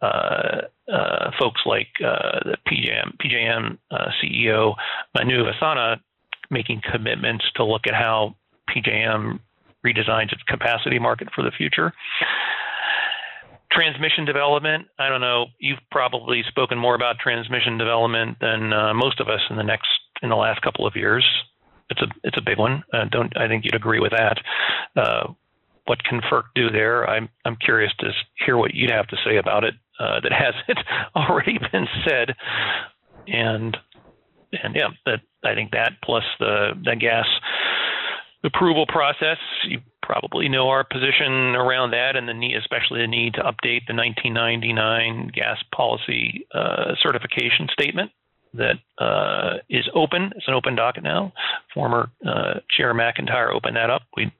uh, 0.01 0.61
uh, 0.91 1.31
folks 1.39 1.61
like 1.65 1.87
uh, 2.03 2.39
the 2.43 2.57
PJM, 2.67 3.17
PJM 3.17 3.77
uh, 3.91 4.07
CEO 4.21 4.75
Manu 5.15 5.45
Asthana 5.45 5.99
making 6.49 6.81
commitments 6.91 7.45
to 7.55 7.63
look 7.63 7.87
at 7.87 7.93
how 7.93 8.35
PJM 8.69 9.39
redesigns 9.85 10.31
its 10.31 10.43
capacity 10.47 10.99
market 10.99 11.29
for 11.33 11.43
the 11.43 11.51
future. 11.51 11.93
Transmission 13.71 14.25
development. 14.25 14.87
I 14.99 15.09
don't 15.09 15.21
know. 15.21 15.45
You've 15.59 15.79
probably 15.91 16.43
spoken 16.47 16.77
more 16.77 16.95
about 16.95 17.19
transmission 17.19 17.77
development 17.77 18.37
than 18.41 18.73
uh, 18.73 18.93
most 18.93 19.19
of 19.19 19.29
us 19.29 19.39
in 19.49 19.55
the 19.55 19.63
next 19.63 19.87
in 20.21 20.29
the 20.29 20.35
last 20.35 20.61
couple 20.61 20.85
of 20.85 20.95
years. 20.95 21.25
It's 21.89 22.01
a 22.01 22.07
it's 22.23 22.37
a 22.37 22.41
big 22.41 22.57
one. 22.57 22.83
Uh, 22.93 23.05
don't 23.09 23.35
I 23.37 23.47
think 23.47 23.65
you'd 23.65 23.75
agree 23.75 23.99
with 23.99 24.11
that? 24.11 24.37
what 25.85 26.03
can 26.03 26.21
FERC 26.21 26.43
do 26.55 26.69
there? 26.69 27.09
I'm 27.09 27.29
I'm 27.45 27.55
curious 27.55 27.91
to 27.99 28.11
hear 28.45 28.57
what 28.57 28.73
you'd 28.73 28.91
have 28.91 29.07
to 29.07 29.17
say 29.25 29.37
about 29.37 29.63
it 29.63 29.73
uh, 29.99 30.19
that 30.21 30.31
hasn't 30.31 30.85
already 31.15 31.57
been 31.71 31.87
said. 32.07 32.35
And 33.27 33.75
and 34.51 34.75
yeah, 34.75 34.89
that 35.05 35.21
I 35.43 35.53
think 35.55 35.71
that 35.71 35.93
plus 36.03 36.23
the 36.39 36.71
the 36.83 36.95
gas 36.95 37.25
approval 38.43 38.85
process. 38.87 39.37
You 39.67 39.79
probably 40.01 40.49
know 40.49 40.69
our 40.69 40.83
position 40.83 41.55
around 41.55 41.91
that, 41.91 42.15
and 42.15 42.27
the 42.27 42.33
need, 42.33 42.55
especially 42.57 43.01
the 43.01 43.07
need 43.07 43.33
to 43.35 43.41
update 43.41 43.87
the 43.87 43.95
1999 43.95 45.31
gas 45.33 45.57
policy 45.75 46.45
uh, 46.53 46.93
certification 47.01 47.67
statement 47.71 48.11
that 48.53 48.75
uh, 48.97 49.57
is 49.69 49.87
open. 49.95 50.33
It's 50.35 50.47
an 50.47 50.53
open 50.53 50.75
docket 50.75 51.03
now. 51.03 51.31
Former 51.73 52.09
uh, 52.25 52.55
Chair 52.75 52.93
McIntyre 52.93 53.53
opened 53.53 53.77
that 53.77 53.89
up. 53.89 54.03
We, 54.17 54.31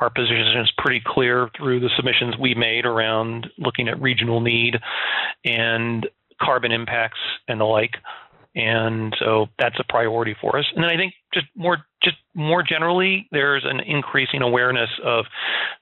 our 0.00 0.10
position 0.10 0.60
is 0.62 0.72
pretty 0.78 1.02
clear 1.06 1.50
through 1.56 1.80
the 1.80 1.90
submissions 1.96 2.36
we 2.38 2.54
made 2.54 2.86
around 2.86 3.48
looking 3.58 3.88
at 3.88 4.00
regional 4.00 4.40
need 4.40 4.76
and 5.44 6.08
carbon 6.40 6.72
impacts 6.72 7.18
and 7.48 7.60
the 7.60 7.64
like. 7.64 7.96
And 8.56 9.14
so 9.18 9.48
that's 9.58 9.78
a 9.78 9.84
priority 9.88 10.36
for 10.40 10.58
us. 10.58 10.64
And 10.74 10.82
then 10.82 10.90
I 10.90 10.96
think 10.96 11.14
just 11.34 11.46
more 11.56 11.78
just 12.02 12.16
more 12.34 12.62
generally, 12.62 13.28
there's 13.32 13.64
an 13.64 13.80
increasing 13.80 14.42
awareness 14.42 14.90
of 15.04 15.24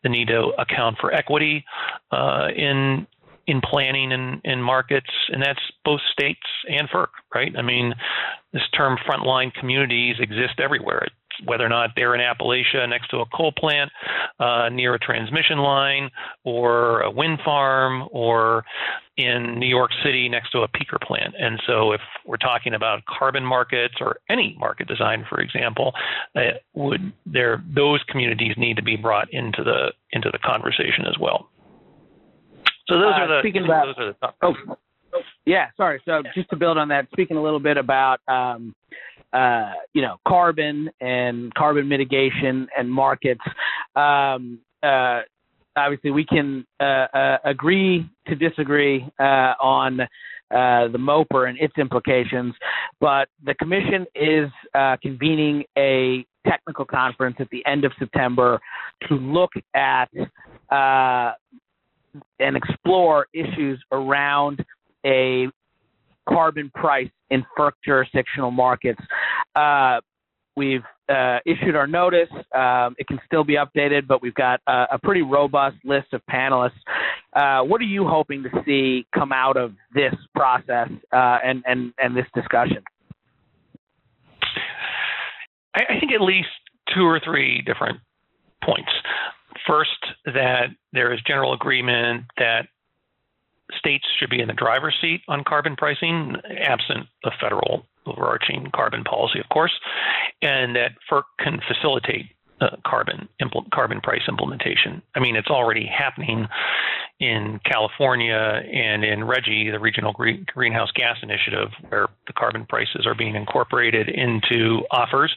the 0.02 0.08
need 0.08 0.28
to 0.28 0.52
account 0.58 0.96
for 1.00 1.12
equity 1.12 1.64
uh, 2.10 2.48
in 2.54 3.06
in 3.46 3.60
planning 3.60 4.12
and 4.12 4.40
in 4.44 4.62
markets, 4.62 5.10
and 5.28 5.42
that's 5.42 5.60
both 5.84 6.00
states 6.12 6.40
and 6.68 6.88
FERC, 6.88 7.08
right? 7.34 7.52
I 7.58 7.62
mean, 7.62 7.92
this 8.52 8.62
term 8.76 8.96
frontline 9.08 9.52
communities 9.54 10.16
exists 10.20 10.56
everywhere. 10.62 11.04
It's 11.06 11.14
whether 11.44 11.64
or 11.64 11.68
not 11.68 11.90
they're 11.96 12.14
in 12.14 12.20
Appalachia 12.20 12.88
next 12.88 13.08
to 13.08 13.18
a 13.18 13.26
coal 13.26 13.52
plant, 13.56 13.90
uh, 14.38 14.68
near 14.70 14.94
a 14.94 14.98
transmission 14.98 15.58
line, 15.58 16.10
or 16.44 17.00
a 17.02 17.10
wind 17.10 17.38
farm, 17.44 18.08
or 18.10 18.64
in 19.16 19.58
New 19.58 19.68
York 19.68 19.90
City 20.04 20.28
next 20.28 20.50
to 20.52 20.60
a 20.60 20.68
peaker 20.68 21.00
plant. 21.00 21.34
And 21.38 21.60
so, 21.66 21.92
if 21.92 22.00
we're 22.26 22.36
talking 22.36 22.74
about 22.74 23.04
carbon 23.06 23.44
markets 23.44 23.94
or 24.00 24.16
any 24.30 24.56
market 24.58 24.88
design, 24.88 25.26
for 25.28 25.40
example, 25.40 25.92
uh, 26.34 26.58
would 26.74 27.12
there 27.26 27.62
those 27.74 28.02
communities 28.08 28.54
need 28.56 28.76
to 28.76 28.82
be 28.82 28.96
brought 28.96 29.32
into 29.32 29.62
the 29.62 29.92
into 30.12 30.30
the 30.30 30.38
conversation 30.38 31.06
as 31.06 31.18
well. 31.20 31.48
So 32.88 32.98
those 32.98 33.12
uh, 33.14 33.20
are 33.20 33.28
the 33.28 33.40
speaking 33.40 33.64
about, 33.64 33.86
those 33.86 33.94
are 33.98 34.06
the 34.06 34.12
top. 34.14 34.36
Oh, 34.42 34.54
yeah, 35.44 35.68
sorry. 35.76 36.00
So 36.04 36.22
just 36.34 36.50
to 36.50 36.56
build 36.56 36.78
on 36.78 36.88
that, 36.88 37.06
speaking 37.12 37.36
a 37.36 37.42
little 37.42 37.60
bit 37.60 37.76
about 37.76 38.20
um, 38.28 38.74
uh, 39.32 39.72
you 39.94 40.02
know, 40.02 40.16
carbon 40.26 40.90
and 41.00 41.54
carbon 41.54 41.88
mitigation 41.88 42.68
and 42.76 42.90
markets. 42.90 43.40
Um, 43.96 44.60
uh, 44.82 45.20
obviously, 45.76 46.10
we 46.10 46.24
can 46.24 46.66
uh, 46.80 47.06
uh 47.14 47.38
agree 47.44 48.08
to 48.26 48.34
disagree 48.34 49.08
uh, 49.18 49.54
on 49.60 50.00
uh, 50.00 50.06
the 50.50 50.98
MOPR 50.98 51.48
and 51.48 51.58
its 51.58 51.72
implications, 51.78 52.54
but 53.00 53.28
the 53.44 53.54
commission 53.54 54.06
is 54.14 54.50
convening 55.02 55.64
a 55.78 56.26
technical 56.46 56.84
conference 56.84 57.36
at 57.38 57.48
the 57.50 57.64
end 57.66 57.84
of 57.84 57.92
September 57.98 58.60
to 59.08 59.14
look 59.14 59.52
at 59.74 60.10
and 62.38 62.56
explore 62.56 63.26
issues 63.32 63.82
around 63.92 64.62
a 65.06 65.48
carbon 66.28 66.70
price 66.74 67.10
in 67.30 67.44
FERC 67.58 67.72
jurisdictional 67.84 68.50
markets. 68.50 69.00
Uh, 69.54 70.00
we've 70.56 70.84
uh, 71.08 71.38
issued 71.46 71.76
our 71.76 71.86
notice. 71.86 72.28
Um, 72.54 72.94
it 72.98 73.06
can 73.06 73.20
still 73.26 73.44
be 73.44 73.56
updated, 73.56 74.06
but 74.06 74.22
we've 74.22 74.34
got 74.34 74.60
a, 74.66 74.86
a 74.92 74.98
pretty 75.02 75.22
robust 75.22 75.76
list 75.84 76.12
of 76.12 76.20
panelists. 76.30 76.72
Uh, 77.34 77.64
what 77.64 77.80
are 77.80 77.84
you 77.84 78.06
hoping 78.06 78.42
to 78.42 78.50
see 78.66 79.06
come 79.14 79.32
out 79.32 79.56
of 79.56 79.72
this 79.94 80.14
process 80.34 80.88
uh, 81.12 81.38
and, 81.44 81.62
and, 81.66 81.92
and 81.98 82.16
this 82.16 82.26
discussion? 82.34 82.82
I, 85.74 85.80
I 85.96 86.00
think 86.00 86.12
at 86.12 86.20
least 86.20 86.48
two 86.94 87.04
or 87.04 87.20
three 87.24 87.62
different 87.62 87.98
points. 88.64 88.90
First, 89.66 89.90
that 90.26 90.66
there 90.92 91.12
is 91.12 91.20
general 91.26 91.54
agreement 91.54 92.24
that 92.36 92.66
states 93.78 94.04
should 94.18 94.30
be 94.30 94.40
in 94.40 94.48
the 94.48 94.54
driver's 94.54 94.96
seat 95.00 95.22
on 95.28 95.44
carbon 95.44 95.76
pricing, 95.76 96.36
absent 96.58 97.06
a 97.24 97.30
federal 97.40 97.86
overarching 98.06 98.68
carbon 98.74 99.04
policy, 99.04 99.38
of 99.38 99.48
course, 99.48 99.72
and 100.40 100.74
that 100.76 100.92
FERC 101.10 101.22
can 101.38 101.60
facilitate 101.68 102.26
uh, 102.60 102.76
carbon 102.86 103.28
impl- 103.40 103.68
carbon 103.72 104.00
price 104.00 104.22
implementation. 104.28 105.02
I 105.14 105.20
mean, 105.20 105.36
it's 105.36 105.48
already 105.48 105.86
happening 105.86 106.46
in 107.18 107.60
California 107.64 108.34
and 108.34 109.04
in 109.04 109.20
RGGI, 109.20 109.72
the 109.72 109.78
Regional 109.80 110.12
Green- 110.12 110.44
Greenhouse 110.52 110.90
Gas 110.94 111.16
Initiative, 111.22 111.68
where 111.88 112.08
the 112.26 112.32
carbon 112.32 112.66
prices 112.66 113.06
are 113.06 113.14
being 113.14 113.34
incorporated 113.34 114.08
into 114.08 114.82
offers. 114.90 115.34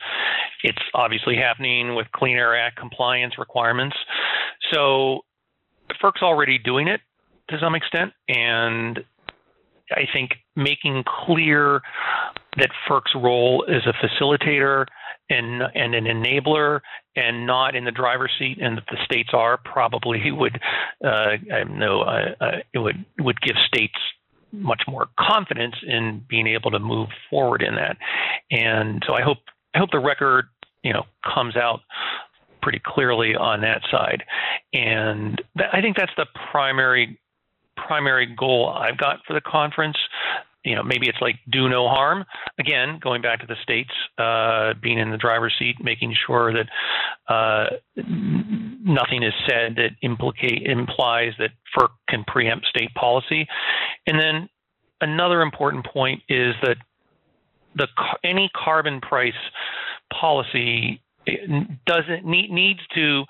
It's 0.63 0.81
obviously 0.93 1.35
happening 1.35 1.95
with 1.95 2.07
Clean 2.15 2.37
Air 2.37 2.57
Act 2.57 2.77
compliance 2.77 3.37
requirements. 3.37 3.95
So 4.71 5.21
FERC's 6.01 6.21
already 6.21 6.57
doing 6.57 6.87
it 6.87 7.01
to 7.49 7.59
some 7.59 7.75
extent, 7.75 8.11
and 8.27 9.03
I 9.91 10.07
think 10.11 10.31
making 10.55 11.03
clear 11.25 11.81
that 12.57 12.69
FERC's 12.89 13.13
role 13.15 13.65
as 13.69 13.83
a 13.85 13.93
facilitator 14.05 14.85
and 15.29 15.61
and 15.73 15.95
an 15.95 16.05
enabler 16.05 16.79
and 17.15 17.45
not 17.45 17.75
in 17.75 17.85
the 17.85 17.91
driver's 17.91 18.31
seat, 18.37 18.57
and 18.61 18.77
that 18.77 18.85
the 18.89 18.97
states 19.05 19.29
are 19.33 19.57
probably 19.57 20.31
would 20.31 20.59
uh, 21.03 21.37
I 21.53 21.63
know 21.69 22.01
uh, 22.01 22.35
uh, 22.39 22.51
it 22.73 22.79
would 22.79 23.05
would 23.19 23.39
give 23.41 23.55
states 23.67 23.97
much 24.51 24.83
more 24.87 25.07
confidence 25.19 25.75
in 25.85 26.23
being 26.29 26.47
able 26.47 26.71
to 26.71 26.79
move 26.79 27.09
forward 27.29 27.61
in 27.61 27.75
that. 27.75 27.97
And 28.51 29.03
so 29.05 29.13
I 29.13 29.21
hope 29.21 29.39
I 29.73 29.79
hope 29.79 29.91
the 29.91 29.99
record 29.99 30.45
you 30.83 30.93
know 30.93 31.03
comes 31.33 31.55
out 31.55 31.81
pretty 32.61 32.81
clearly 32.83 33.35
on 33.35 33.61
that 33.61 33.81
side. 33.91 34.23
And 34.73 35.41
th- 35.57 35.69
I 35.71 35.81
think 35.81 35.97
that's 35.97 36.11
the 36.17 36.25
primary 36.51 37.19
primary 37.75 38.25
goal 38.25 38.69
I've 38.69 38.97
got 38.97 39.17
for 39.27 39.33
the 39.33 39.41
conference. 39.41 39.97
You 40.63 40.75
know, 40.75 40.83
maybe 40.83 41.07
it's 41.07 41.19
like 41.21 41.35
do 41.51 41.69
no 41.69 41.87
harm. 41.87 42.25
Again, 42.59 42.99
going 43.01 43.21
back 43.21 43.39
to 43.41 43.45
the 43.45 43.55
states, 43.61 43.91
uh, 44.17 44.73
being 44.81 44.97
in 44.97 45.11
the 45.11 45.17
driver's 45.17 45.53
seat, 45.59 45.75
making 45.79 46.15
sure 46.25 46.51
that 46.53 46.67
uh, 47.31 47.75
nothing 47.95 49.21
is 49.21 49.33
said 49.47 49.75
that 49.75 49.91
implicate 50.01 50.63
implies 50.65 51.33
that 51.37 51.51
FERC 51.77 51.89
can 52.09 52.23
preempt 52.25 52.65
state 52.65 52.91
policy. 52.95 53.47
And 54.07 54.19
then 54.19 54.49
another 55.01 55.41
important 55.41 55.85
point 55.85 56.21
is 56.29 56.55
that 56.63 56.77
the 57.75 57.87
any 58.23 58.49
carbon 58.55 59.01
price 59.01 59.33
policy 60.11 61.01
doesn't 61.85 62.25
need, 62.25 62.51
needs 62.51 62.79
to 62.95 63.23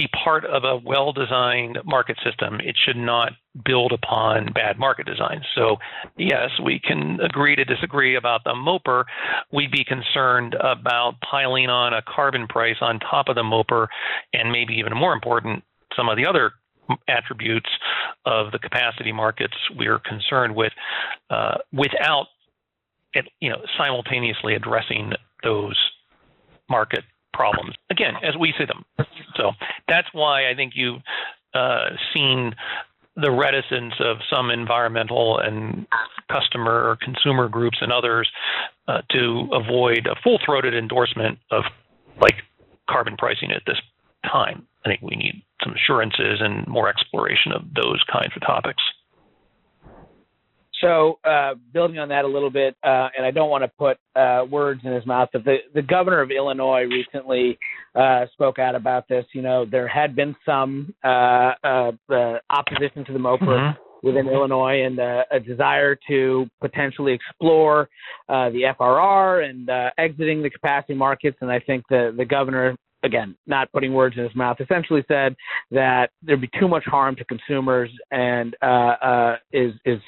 be 0.00 0.08
part 0.24 0.46
of 0.46 0.64
a 0.64 0.80
well 0.84 1.12
designed 1.12 1.78
market 1.84 2.16
system. 2.24 2.58
It 2.60 2.76
should 2.84 2.96
not 2.96 3.32
build 3.64 3.92
upon 3.92 4.52
bad 4.54 4.78
market 4.78 5.06
design. 5.06 5.42
So, 5.54 5.76
yes, 6.16 6.48
we 6.64 6.80
can 6.82 7.20
agree 7.20 7.54
to 7.56 7.64
disagree 7.64 8.16
about 8.16 8.44
the 8.44 8.54
MOPR. 8.54 9.04
We'd 9.52 9.70
be 9.70 9.84
concerned 9.84 10.54
about 10.54 11.20
piling 11.20 11.68
on 11.68 11.92
a 11.92 12.02
carbon 12.02 12.46
price 12.46 12.76
on 12.80 12.98
top 13.00 13.28
of 13.28 13.34
the 13.34 13.42
MOPR, 13.42 13.88
and 14.32 14.50
maybe 14.50 14.74
even 14.74 14.96
more 14.96 15.12
important, 15.12 15.64
some 15.94 16.08
of 16.08 16.16
the 16.16 16.24
other 16.24 16.52
attributes 17.06 17.68
of 18.24 18.52
the 18.52 18.58
capacity 18.58 19.12
markets 19.12 19.54
we're 19.76 20.00
concerned 20.00 20.54
with 20.56 20.72
uh, 21.28 21.58
without 21.72 22.26
you 23.40 23.50
know 23.50 23.60
simultaneously 23.76 24.54
addressing 24.54 25.12
those 25.44 25.78
market 26.68 27.04
problems 27.32 27.74
again 27.90 28.14
as 28.22 28.36
we 28.38 28.52
see 28.58 28.64
them. 28.64 28.84
So 29.36 29.52
that's 29.88 30.08
why 30.12 30.50
I 30.50 30.54
think 30.54 30.72
you've 30.76 31.00
uh, 31.54 31.90
seen 32.14 32.54
the 33.16 33.30
reticence 33.30 33.94
of 34.00 34.18
some 34.30 34.50
environmental 34.50 35.38
and 35.38 35.86
customer 36.30 36.88
or 36.88 36.96
consumer 36.96 37.48
groups 37.48 37.78
and 37.80 37.92
others 37.92 38.30
uh, 38.88 39.02
to 39.10 39.48
avoid 39.52 40.06
a 40.06 40.14
full-throated 40.22 40.74
endorsement 40.74 41.38
of 41.50 41.64
like 42.20 42.36
carbon 42.88 43.16
pricing 43.16 43.50
at 43.50 43.62
this 43.66 43.78
time. 44.30 44.66
I 44.84 44.88
think 44.88 45.02
we 45.02 45.16
need 45.16 45.42
some 45.62 45.74
assurances 45.74 46.40
and 46.40 46.66
more 46.66 46.88
exploration 46.88 47.52
of 47.52 47.62
those 47.74 48.02
kinds 48.10 48.32
of 48.34 48.42
topics. 48.42 48.82
So, 50.80 51.18
uh, 51.24 51.54
building 51.72 51.98
on 51.98 52.08
that 52.08 52.24
a 52.24 52.28
little 52.28 52.50
bit, 52.50 52.74
uh, 52.82 53.08
and 53.16 53.26
I 53.26 53.30
don't 53.30 53.50
want 53.50 53.64
to 53.64 53.70
put 53.78 53.98
uh, 54.16 54.44
words 54.50 54.80
in 54.84 54.92
his 54.92 55.04
mouth, 55.04 55.28
but 55.32 55.44
the, 55.44 55.56
the 55.74 55.82
governor 55.82 56.20
of 56.20 56.30
Illinois 56.30 56.82
recently 56.82 57.58
uh, 57.94 58.26
spoke 58.32 58.58
out 58.58 58.74
about 58.74 59.06
this. 59.08 59.26
You 59.34 59.42
know, 59.42 59.66
there 59.66 59.88
had 59.88 60.16
been 60.16 60.34
some 60.46 60.94
uh, 61.04 61.52
uh, 61.62 61.92
opposition 62.48 63.04
to 63.06 63.12
the 63.12 63.18
MOPR 63.18 63.40
mm-hmm. 63.40 64.06
within 64.06 64.26
Illinois 64.28 64.84
and 64.84 64.98
a 64.98 65.40
desire 65.40 65.98
to 66.08 66.46
potentially 66.60 67.12
explore 67.12 67.88
the 68.28 68.72
FRR 68.78 69.48
and 69.48 69.68
exiting 69.98 70.42
the 70.42 70.50
capacity 70.50 70.94
markets. 70.94 71.36
And 71.40 71.50
I 71.50 71.60
think 71.60 71.84
the, 71.90 72.14
the 72.16 72.24
governor 72.24 72.76
again, 73.02 73.34
not 73.46 73.72
putting 73.72 73.94
words 73.94 74.16
in 74.16 74.24
his 74.24 74.34
mouth, 74.34 74.58
essentially 74.60 75.02
said 75.08 75.34
that 75.70 76.10
there'd 76.22 76.40
be 76.40 76.50
too 76.58 76.68
much 76.68 76.84
harm 76.84 77.16
to 77.16 77.24
consumers 77.24 77.90
and 78.10 78.54
uh, 78.62 78.66
uh, 78.66 79.36
is 79.52 79.72
is 79.84 80.00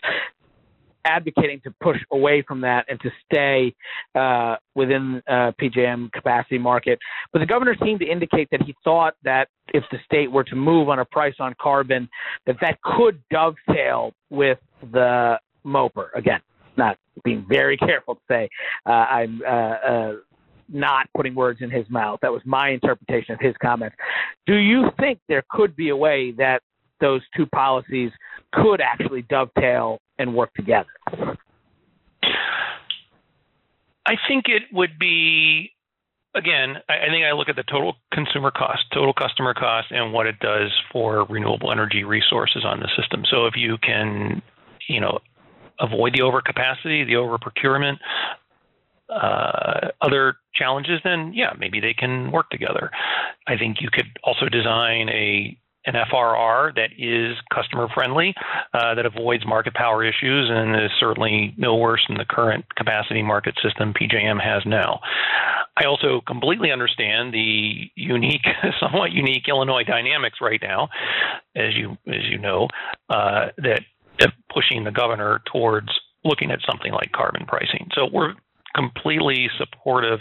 advocating 1.04 1.60
to 1.64 1.74
push 1.80 1.98
away 2.12 2.42
from 2.46 2.60
that 2.62 2.84
and 2.88 3.00
to 3.00 3.10
stay 3.24 3.74
uh, 4.14 4.56
within 4.74 5.22
uh, 5.28 5.52
PJM 5.60 6.12
capacity 6.12 6.58
market. 6.58 6.98
But 7.32 7.40
the 7.40 7.46
governor 7.46 7.76
seemed 7.82 8.00
to 8.00 8.06
indicate 8.06 8.48
that 8.50 8.62
he 8.62 8.74
thought 8.84 9.14
that 9.24 9.48
if 9.74 9.84
the 9.90 9.98
state 10.04 10.30
were 10.30 10.44
to 10.44 10.56
move 10.56 10.88
on 10.88 10.98
a 10.98 11.04
price 11.04 11.34
on 11.40 11.54
carbon, 11.60 12.08
that 12.46 12.56
that 12.60 12.80
could 12.82 13.22
dovetail 13.30 14.12
with 14.30 14.58
the 14.92 15.38
MOPR. 15.64 16.08
Again, 16.14 16.40
not 16.76 16.98
being 17.24 17.44
very 17.48 17.76
careful 17.88 18.16
to 18.16 18.20
say 18.28 18.48
uh, 18.86 18.90
I'm. 18.90 19.42
Uh, 19.46 19.50
uh, 19.50 20.12
not 20.74 21.06
putting 21.14 21.34
words 21.34 21.60
in 21.60 21.70
his 21.70 21.84
mouth. 21.90 22.18
That 22.22 22.32
was 22.32 22.40
my 22.46 22.70
interpretation 22.70 23.34
of 23.34 23.40
his 23.40 23.54
comments. 23.60 23.94
Do 24.46 24.54
you 24.54 24.86
think 24.98 25.18
there 25.28 25.44
could 25.50 25.76
be 25.76 25.90
a 25.90 25.96
way 25.96 26.32
that 26.38 26.62
those 26.98 27.20
two 27.36 27.44
policies 27.46 28.10
could 28.52 28.80
actually 28.80 29.22
dovetail 29.22 29.98
and 30.22 30.34
work 30.34 30.54
together? 30.54 30.88
I 34.04 34.14
think 34.28 34.44
it 34.48 34.62
would 34.72 34.98
be 34.98 35.72
again, 36.34 36.76
I, 36.88 37.08
think 37.10 37.24
I 37.24 37.32
look 37.32 37.48
at 37.48 37.56
the 37.56 37.64
total 37.64 37.96
consumer 38.12 38.50
cost, 38.50 38.84
total 38.92 39.12
customer 39.12 39.54
cost, 39.54 39.88
and 39.90 40.12
what 40.12 40.26
it 40.26 40.38
does 40.40 40.72
for 40.90 41.26
renewable 41.26 41.70
energy 41.70 42.04
resources 42.04 42.64
on 42.64 42.80
the 42.80 42.88
system. 42.96 43.24
So 43.30 43.46
if 43.46 43.54
you 43.56 43.76
can, 43.78 44.42
you 44.88 45.00
know, 45.00 45.18
avoid 45.78 46.14
the 46.14 46.20
overcapacity, 46.20 47.06
the 47.06 47.14
overprocurement, 47.14 47.98
uh, 49.10 49.88
other 50.00 50.36
challenges, 50.54 51.00
then 51.04 51.32
yeah, 51.34 51.52
maybe 51.58 51.80
they 51.80 51.94
can 51.94 52.30
work 52.32 52.48
together. 52.50 52.90
I 53.46 53.56
think 53.58 53.78
you 53.80 53.88
could 53.92 54.18
also 54.24 54.46
design 54.46 55.08
a 55.10 55.58
an 55.86 55.94
FRR 55.94 56.74
that 56.74 56.90
is 56.98 57.36
customer 57.52 57.88
friendly, 57.94 58.34
uh, 58.74 58.94
that 58.94 59.06
avoids 59.06 59.44
market 59.46 59.74
power 59.74 60.04
issues, 60.04 60.50
and 60.50 60.76
is 60.76 60.90
certainly 61.00 61.54
no 61.56 61.76
worse 61.76 62.04
than 62.08 62.18
the 62.18 62.24
current 62.24 62.64
capacity 62.76 63.22
market 63.22 63.54
system 63.62 63.92
PJM 63.92 64.42
has 64.42 64.62
now. 64.64 65.00
I 65.76 65.86
also 65.86 66.20
completely 66.26 66.70
understand 66.70 67.32
the 67.32 67.90
unique, 67.94 68.44
somewhat 68.80 69.12
unique 69.12 69.48
Illinois 69.48 69.84
dynamics 69.84 70.38
right 70.40 70.60
now, 70.62 70.88
as 71.56 71.74
you 71.74 71.96
as 72.06 72.22
you 72.30 72.38
know, 72.38 72.68
uh, 73.08 73.48
that 73.58 73.82
pushing 74.52 74.84
the 74.84 74.90
governor 74.90 75.40
towards 75.50 75.88
looking 76.24 76.50
at 76.50 76.60
something 76.70 76.92
like 76.92 77.10
carbon 77.12 77.46
pricing. 77.46 77.88
So 77.94 78.08
we're 78.12 78.34
completely 78.74 79.48
supportive 79.58 80.20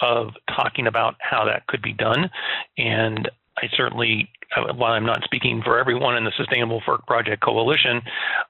of 0.00 0.28
talking 0.48 0.86
about 0.86 1.16
how 1.20 1.44
that 1.44 1.66
could 1.66 1.82
be 1.82 1.92
done. 1.92 2.30
And 2.78 3.30
I 3.58 3.68
certainly, 3.76 4.28
uh, 4.56 4.72
while 4.74 4.92
I'm 4.92 5.06
not 5.06 5.22
speaking 5.24 5.62
for 5.64 5.78
everyone 5.78 6.16
in 6.16 6.24
the 6.24 6.32
Sustainable 6.36 6.80
FERC 6.86 7.06
Project 7.06 7.42
Coalition, 7.42 8.02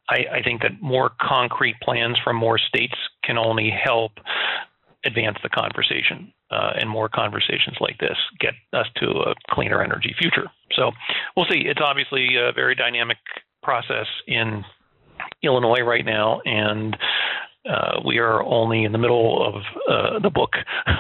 I, 0.09 0.39
I 0.39 0.43
think 0.43 0.63
that 0.63 0.81
more 0.81 1.11
concrete 1.21 1.77
plans 1.83 2.17
from 2.23 2.37
more 2.37 2.59
states 2.59 2.95
can 3.25 3.39
only 3.39 3.71
help 3.71 4.13
advance 5.05 5.39
the 5.43 5.49
conversation. 5.49 6.33
Uh, 6.51 6.73
and 6.81 6.91
more 6.91 7.09
conversations 7.09 7.77
like 7.81 7.97
this 7.99 8.17
get 8.41 8.55
us 8.73 8.87
to 8.97 9.07
a 9.07 9.35
cleaner 9.51 9.81
energy 9.81 10.13
future. 10.19 10.51
So 10.73 10.91
we'll 11.37 11.47
see. 11.49 11.61
It's 11.61 11.81
obviously 11.81 12.35
a 12.35 12.51
very 12.53 12.75
dynamic 12.75 13.19
process 13.63 14.07
in 14.27 14.65
Illinois 15.45 15.83
right 15.83 16.05
now, 16.05 16.41
and 16.45 16.97
uh, 17.69 18.01
we 18.05 18.19
are 18.19 18.43
only 18.43 18.85
in 18.85 18.93
the 18.93 18.99
middle 18.99 19.47
of 19.47 19.63
uh, 19.89 20.19
the 20.19 20.31
book, 20.31 20.51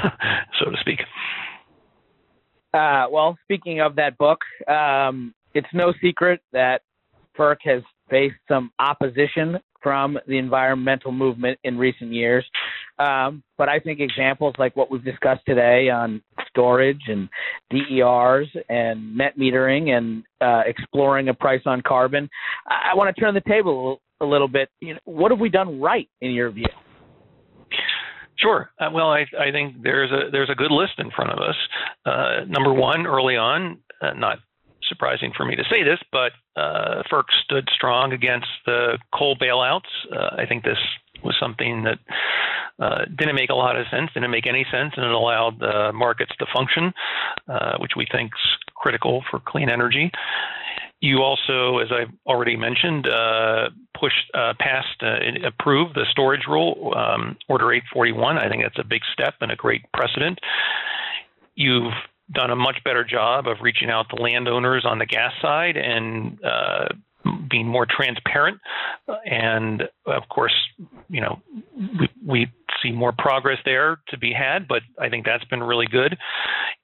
so 0.61 0.71
to 0.71 0.77
speak. 0.81 1.01
Uh, 2.73 3.07
well, 3.11 3.37
speaking 3.45 3.81
of 3.81 3.97
that 3.97 4.17
book, 4.19 4.39
um, 4.69 5.35
it's 5.55 5.67
no 5.75 5.93
secret 6.01 6.41
that 6.53 6.83
FERC 7.37 7.57
has 7.65 7.83
faced 8.09 8.37
some 8.49 8.71
opposition 8.79 9.59
from 9.83 10.19
the 10.27 10.37
environmental 10.37 11.11
movement 11.11 11.59
in 11.65 11.79
recent 11.79 12.13
years. 12.13 12.45
Um, 12.99 13.43
but 13.57 13.69
I 13.69 13.79
think 13.79 14.01
examples 14.01 14.55
like 14.59 14.77
what 14.77 14.91
we've 14.91 15.05
discussed 15.05 15.41
today 15.47 15.89
on 15.89 16.23
storage 16.49 17.01
and 17.07 17.29
DERs 17.71 18.49
and 18.69 19.17
net 19.17 19.39
metering 19.39 19.91
and 19.91 20.23
uh, 20.41 20.63
exploring 20.67 21.29
a 21.29 21.35
price 21.35 21.63
on 21.65 21.83
carbon, 21.87 22.29
I, 22.69 22.91
I 22.93 22.97
want 22.97 23.15
to 23.15 23.21
turn 23.21 23.35
the 23.35 23.41
table 23.49 24.01
a 24.21 24.27
little 24.27 24.49
bit. 24.49 24.69
You 24.81 24.95
know, 24.95 25.01
what 25.07 25.31
have 25.31 25.41
we 25.41 25.49
done 25.49 25.81
right 25.81 26.09
in 26.21 26.33
your 26.33 26.51
view? 26.51 26.67
Sure. 28.41 28.71
Uh, 28.81 28.89
well, 28.93 29.11
I, 29.11 29.27
I, 29.39 29.51
think 29.53 29.83
there's 29.83 30.11
a 30.11 30.31
there's 30.31 30.49
a 30.49 30.55
good 30.55 30.71
list 30.71 30.95
in 30.99 31.11
front 31.11 31.31
of 31.31 31.39
us. 31.39 31.57
Uh, 32.07 32.45
number 32.49 32.73
one, 32.73 33.07
early 33.07 33.37
on, 33.37 33.79
uh, 34.01 34.15
not 34.15 34.39
surprising 34.89 35.33
for 35.37 35.45
me 35.45 35.57
to 35.57 35.65
say 35.71 35.83
this, 35.83 35.99
but 36.11 36.33
uh, 36.57 37.03
FERC 37.13 37.25
stood 37.45 37.69
strong 37.75 38.13
against 38.13 38.49
the 38.65 38.99
coal 39.15 39.37
bailouts. 39.37 39.91
Uh, 40.11 40.37
I 40.39 40.47
think 40.47 40.65
this 40.65 40.79
was 41.23 41.37
something 41.39 41.85
that 41.85 41.99
uh, 42.83 43.05
didn't 43.15 43.35
make 43.35 43.51
a 43.51 43.55
lot 43.55 43.77
of 43.77 43.87
sense, 43.91 44.11
didn't 44.15 44.31
make 44.31 44.47
any 44.47 44.65
sense, 44.73 44.95
and 44.97 45.05
it 45.05 45.13
allowed 45.13 45.61
the 45.61 45.93
markets 45.93 46.33
to 46.39 46.47
function, 46.53 46.95
which 47.79 47.93
we 47.95 48.07
think 48.11 48.33
is 48.33 48.75
critical 48.75 49.23
for 49.31 49.39
clean 49.39 49.69
energy. 49.69 50.11
You 51.01 51.23
also, 51.23 51.79
as 51.79 51.89
I've 51.91 52.13
already 52.27 52.57
mentioned, 52.57 53.09
uh, 53.09 53.71
pushed 53.99 54.31
uh, 54.35 54.53
passed, 54.59 55.03
uh, 55.03 55.17
approved 55.47 55.95
the 55.95 56.05
storage 56.11 56.47
rule, 56.47 56.93
um, 56.95 57.39
Order 57.49 57.73
841. 57.73 58.39
I 58.39 58.49
think 58.49 58.63
that's 58.63 58.79
a 58.79 58.85
big 58.85 59.01
step 59.13 59.35
and 59.41 59.51
a 59.51 59.57
great 59.57 59.83
precedent. 59.93 60.39
You've 61.55 61.93
done 62.33 62.51
a 62.51 62.57
much 62.57 62.85
better 62.85 63.03
job 63.03 63.47
of 63.49 63.59
reaching 63.63 63.91
out 63.91 64.11
to 64.11 64.23
landowners 64.23 64.85
on 64.85 64.99
the 64.99 65.07
gas 65.07 65.33
side 65.41 65.77
and 65.77 66.39
uh, 66.45 66.89
being 67.51 67.67
more 67.67 67.87
transparent. 67.89 68.61
And 69.25 69.83
of 70.07 70.23
course, 70.29 70.55
you 71.09 71.21
know, 71.21 71.41
we, 71.99 72.09
we 72.27 72.47
see 72.83 72.93
more 72.93 73.13
progress 73.17 73.59
there 73.65 74.01
to 74.09 74.19
be 74.19 74.33
had, 74.33 74.67
but 74.69 74.83
I 74.99 75.09
think 75.09 75.27
that's 75.27 75.45
been 75.45 75.63
really 75.63 75.87
good. 75.87 76.17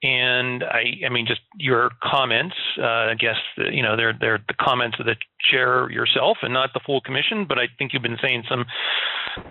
And 0.03 0.63
I, 0.63 1.05
I 1.05 1.09
mean, 1.09 1.25
just 1.27 1.41
your 1.57 1.89
comments, 2.03 2.55
uh, 2.79 3.11
I 3.11 3.15
guess, 3.19 3.37
you 3.57 3.81
know, 3.81 3.95
they're, 3.97 4.13
they're 4.19 4.43
the 4.47 4.53
comments 4.59 4.97
of 4.99 5.05
the 5.05 5.15
chair 5.51 5.89
yourself 5.89 6.37
and 6.43 6.53
not 6.53 6.69
the 6.73 6.81
full 6.85 7.01
commission, 7.01 7.45
but 7.47 7.57
I 7.57 7.65
think 7.77 7.93
you've 7.93 8.03
been 8.03 8.19
saying 8.21 8.43
some 8.49 8.65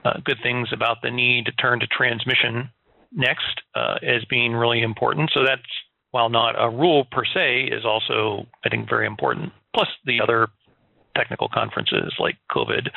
uh, 0.04 0.20
good 0.24 0.38
things 0.42 0.68
about 0.72 0.98
the 1.02 1.10
need 1.10 1.46
to 1.46 1.52
turn 1.52 1.80
to 1.80 1.86
transmission 1.86 2.70
next 3.12 3.62
uh, 3.74 3.96
as 4.02 4.24
being 4.28 4.52
really 4.52 4.82
important. 4.82 5.30
So 5.32 5.44
that's 5.44 5.62
while 6.10 6.28
not 6.30 6.54
a 6.58 6.70
rule 6.70 7.04
per 7.10 7.24
se, 7.24 7.64
is 7.72 7.84
also, 7.84 8.46
I 8.64 8.68
think, 8.68 8.88
very 8.88 9.06
important. 9.06 9.52
Plus 9.74 9.88
the 10.06 10.20
other 10.22 10.48
technical 11.16 11.48
conferences 11.48 12.14
like 12.18 12.36
COVID 12.50 12.88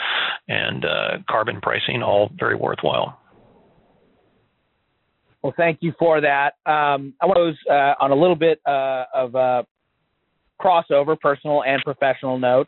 and 0.47 0.85
uh, 0.85 1.17
carbon 1.29 1.61
pricing, 1.61 2.03
all 2.03 2.29
very 2.37 2.55
worthwhile. 2.55 3.19
Well, 5.41 5.53
thank 5.55 5.79
you 5.81 5.93
for 5.97 6.19
that. 6.21 6.55
Um, 6.65 7.13
I 7.21 7.25
want 7.25 7.55
to 7.65 7.73
uh, 7.73 7.95
on 8.01 8.11
a 8.11 8.15
little 8.15 8.35
bit 8.35 8.59
uh, 8.65 9.05
of 9.15 9.35
a 9.35 9.65
crossover, 10.61 11.17
personal 11.19 11.63
and 11.63 11.81
professional 11.83 12.37
note. 12.37 12.67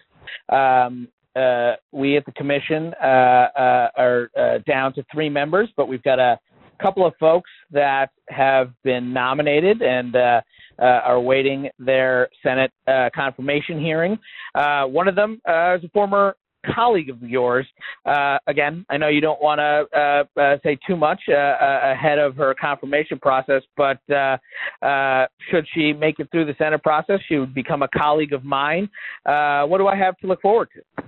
Um, 0.49 1.09
uh, 1.35 1.73
we 1.91 2.17
at 2.17 2.25
the 2.25 2.31
commission 2.33 2.93
uh, 3.01 3.05
uh, 3.05 3.89
are 3.97 4.29
uh, 4.37 4.57
down 4.65 4.93
to 4.93 5.05
three 5.11 5.29
members, 5.29 5.69
but 5.75 5.87
we've 5.87 6.03
got 6.03 6.19
a 6.19 6.39
couple 6.81 7.05
of 7.05 7.13
folks 7.19 7.49
that 7.71 8.09
have 8.29 8.71
been 8.83 9.13
nominated 9.13 9.81
and 9.81 10.15
uh, 10.15 10.41
uh, 10.79 10.85
are 10.85 11.15
awaiting 11.15 11.69
their 11.79 12.29
Senate 12.41 12.71
uh, 12.87 13.09
confirmation 13.13 13.79
hearing. 13.79 14.17
Uh, 14.55 14.85
one 14.85 15.07
of 15.07 15.15
them 15.15 15.39
uh, 15.47 15.75
is 15.75 15.83
a 15.83 15.89
former 15.93 16.35
colleague 16.75 17.09
of 17.09 17.21
yours. 17.21 17.65
Uh, 18.05 18.37
again, 18.47 18.85
I 18.89 18.97
know 18.97 19.07
you 19.07 19.21
don't 19.21 19.41
want 19.41 19.59
to 19.59 20.59
say 20.63 20.77
too 20.87 20.95
much 20.95 21.21
ahead 21.27 22.19
of 22.19 22.35
her 22.35 22.55
confirmation 22.59 23.19
process, 23.19 23.63
but 23.77 23.97
should 24.07 25.65
she 25.73 25.93
make 25.93 26.19
it 26.19 26.29
through 26.31 26.45
the 26.45 26.55
Senate 26.57 26.83
process, 26.83 27.19
she 27.27 27.37
would 27.37 27.53
become 27.53 27.81
a 27.81 27.87
colleague 27.87 28.33
of 28.33 28.43
mine. 28.43 28.89
what 29.23 29.77
do 29.79 29.87
I 29.87 29.95
have 29.95 30.17
to 30.17 30.27
look 30.27 30.41
forward 30.41 30.69
to? 30.75 31.03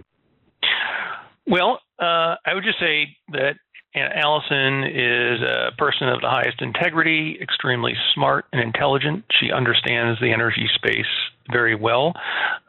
Well, 1.48 1.80
I 2.00 2.54
would 2.54 2.64
just 2.64 2.80
say 2.80 3.16
that 3.32 3.54
Allison 3.96 4.84
is 4.86 5.42
a 5.42 5.72
person 5.78 6.10
of 6.10 6.22
the 6.22 6.30
highest 6.30 6.62
integrity, 6.62 7.38
extremely 7.42 7.94
smart 8.14 8.46
and 8.52 8.62
intelligent. 8.62 9.24
She 9.40 9.52
understands 9.52 10.20
the 10.20 10.32
energy 10.32 10.68
space 10.74 11.06
very 11.52 11.76
well. 11.76 12.14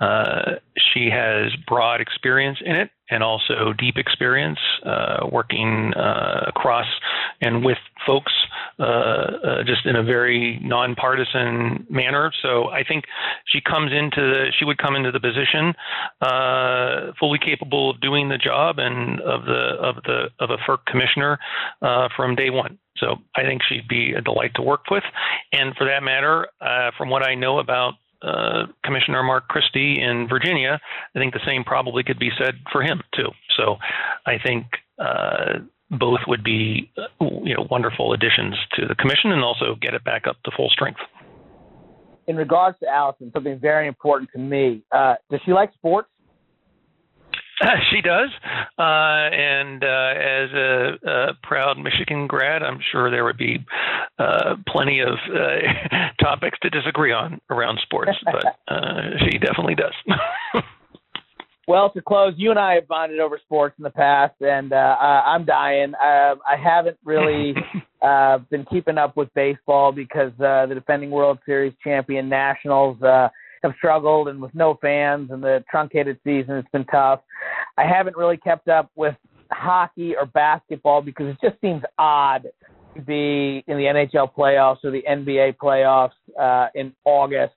Uh, 0.00 0.56
she 0.92 1.08
has 1.10 1.52
broad 1.66 2.00
experience 2.00 2.58
in 2.64 2.76
it 2.76 2.90
and 3.10 3.22
also 3.22 3.72
deep 3.78 3.96
experience 3.96 4.58
uh, 4.84 5.26
working 5.30 5.92
uh, 5.94 6.44
across 6.48 6.86
and 7.40 7.64
with 7.64 7.78
folks 8.06 8.32
uh, 8.78 8.82
uh, 8.82 9.62
just 9.64 9.86
in 9.86 9.96
a 9.96 10.02
very 10.02 10.58
nonpartisan 10.62 11.86
manner. 11.88 12.32
So 12.42 12.68
I 12.70 12.84
think 12.84 13.04
she 13.46 13.60
comes 13.60 13.92
into 13.92 14.20
the, 14.20 14.52
she 14.58 14.64
would 14.64 14.78
come 14.78 14.96
into 14.96 15.12
the 15.12 15.20
position 15.20 15.74
uh, 16.20 17.12
fully 17.18 17.38
capable 17.38 17.90
of 17.90 18.00
doing 18.00 18.28
the 18.28 18.38
job 18.38 18.78
and 18.78 19.20
of 19.20 19.44
the 19.44 19.76
of 19.80 19.96
the 20.04 20.30
of 20.40 20.50
a 20.50 20.56
FERC 20.68 20.78
commissioner 20.86 21.38
from 22.16 22.34
day 22.34 22.50
one. 22.50 22.78
So 22.98 23.16
I 23.36 23.42
think 23.42 23.62
she'd 23.68 23.88
be 23.88 24.12
a 24.16 24.20
delight 24.20 24.52
to 24.56 24.62
work 24.62 24.90
with. 24.90 25.02
And 25.52 25.74
for 25.76 25.86
that 25.86 26.02
matter, 26.02 26.46
uh, 26.60 26.90
from 26.96 27.10
what 27.10 27.26
I 27.26 27.34
know 27.34 27.58
about 27.58 27.94
uh, 28.22 28.66
Commissioner 28.84 29.22
Mark 29.22 29.48
Christie 29.48 30.00
in 30.00 30.28
Virginia, 30.28 30.80
I 31.14 31.18
think 31.18 31.34
the 31.34 31.40
same 31.46 31.64
probably 31.64 32.02
could 32.02 32.18
be 32.18 32.30
said 32.38 32.54
for 32.72 32.82
him 32.82 33.02
too. 33.14 33.28
So 33.56 33.76
I 34.26 34.38
think 34.42 34.66
uh, 34.98 35.58
both 35.90 36.20
would 36.26 36.42
be 36.42 36.90
you 37.20 37.54
know 37.54 37.66
wonderful 37.70 38.12
additions 38.12 38.54
to 38.74 38.86
the 38.86 38.94
commission 38.94 39.32
and 39.32 39.42
also 39.42 39.74
get 39.80 39.94
it 39.94 40.04
back 40.04 40.26
up 40.26 40.36
to 40.44 40.50
full 40.56 40.68
strength. 40.70 41.00
In 42.26 42.36
regards 42.36 42.78
to 42.80 42.88
Allison, 42.88 43.30
something 43.34 43.58
very 43.58 43.86
important 43.86 44.30
to 44.32 44.38
me. 44.38 44.82
Uh, 44.90 45.14
does 45.30 45.40
she 45.44 45.52
like 45.52 45.72
sports? 45.74 46.08
she 47.90 48.00
does, 48.00 48.30
uh, 48.78 48.82
and 48.82 49.84
uh, 49.84 49.86
as 49.86 50.50
a, 50.52 50.92
a, 51.06 51.26
proud 51.42 51.78
Michigan 51.78 52.26
grad, 52.26 52.62
I'm 52.62 52.80
sure 52.90 53.10
there 53.10 53.24
would 53.24 53.36
be 53.36 53.64
uh, 54.18 54.56
plenty 54.66 55.00
of 55.00 55.14
uh, 55.32 56.08
topics 56.20 56.58
to 56.62 56.70
disagree 56.70 57.12
on 57.12 57.40
around 57.50 57.78
sports, 57.82 58.12
but 58.24 58.58
uh, 58.68 59.18
she 59.20 59.38
definitely 59.38 59.76
does. 59.76 60.64
Well, 61.66 61.90
to 61.90 62.02
close, 62.02 62.34
you 62.36 62.50
and 62.50 62.58
I 62.58 62.74
have 62.74 62.88
bonded 62.88 63.20
over 63.20 63.38
sports 63.42 63.74
in 63.78 63.84
the 63.84 63.90
past, 63.90 64.34
and 64.40 64.72
uh, 64.72 64.76
I'm 64.76 65.44
dying. 65.44 65.94
I 66.00 66.56
haven't 66.62 66.98
really 67.04 67.54
uh, 68.02 68.38
been 68.50 68.64
keeping 68.70 68.98
up 68.98 69.16
with 69.16 69.32
baseball 69.34 69.92
because 69.92 70.32
uh, 70.40 70.66
the 70.66 70.74
defending 70.74 71.10
World 71.10 71.38
Series 71.46 71.72
champion 71.82 72.28
Nationals 72.28 73.00
uh, 73.02 73.28
have 73.62 73.72
struggled 73.78 74.28
and 74.28 74.40
with 74.40 74.54
no 74.54 74.78
fans 74.80 75.30
and 75.30 75.42
the 75.42 75.64
truncated 75.70 76.18
season, 76.22 76.56
it's 76.56 76.68
been 76.70 76.84
tough. 76.84 77.20
I 77.78 77.84
haven't 77.86 78.16
really 78.16 78.36
kept 78.36 78.68
up 78.68 78.90
with 78.94 79.14
hockey 79.50 80.14
or 80.16 80.26
basketball 80.26 81.00
because 81.00 81.26
it 81.28 81.38
just 81.42 81.60
seems 81.60 81.82
odd 81.98 82.46
to 82.94 83.00
be 83.00 83.64
in 83.66 83.76
the 83.76 83.84
NHL 83.84 84.32
playoffs 84.34 84.84
or 84.84 84.90
the 84.90 85.02
NBA 85.08 85.56
playoffs 85.56 86.10
uh, 86.38 86.68
in 86.74 86.92
August. 87.04 87.54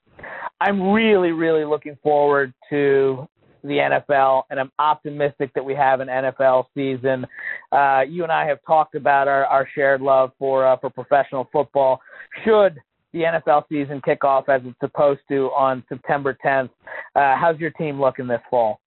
I'm 0.59 0.91
really, 0.91 1.31
really 1.31 1.65
looking 1.65 1.97
forward 2.01 2.53
to 2.69 3.27
the 3.67 3.77
NFL, 4.09 4.43
and 4.49 4.59
I'm 4.59 4.71
optimistic 4.79 5.53
that 5.53 5.63
we 5.63 5.75
have 5.75 5.99
an 5.99 6.07
NFL 6.07 6.65
season. 6.73 7.25
Uh, 7.71 8.01
you 8.07 8.23
and 8.23 8.31
I 8.31 8.45
have 8.47 8.59
talked 8.65 8.95
about 8.95 9.27
our, 9.27 9.45
our 9.45 9.67
shared 9.75 10.01
love 10.01 10.31
for 10.39 10.65
uh, 10.65 10.77
for 10.77 10.89
professional 10.89 11.49
football. 11.51 11.99
Should 12.43 12.79
the 13.13 13.19
NFL 13.19 13.63
season 13.69 14.01
kick 14.03 14.23
off 14.23 14.49
as 14.49 14.61
it's 14.65 14.79
supposed 14.79 15.21
to 15.29 15.47
on 15.57 15.83
September 15.89 16.37
10th. 16.45 16.69
Uh, 17.15 17.35
how's 17.35 17.57
your 17.59 17.71
team 17.71 17.99
looking 17.99 18.27
this 18.27 18.41
fall? 18.49 18.79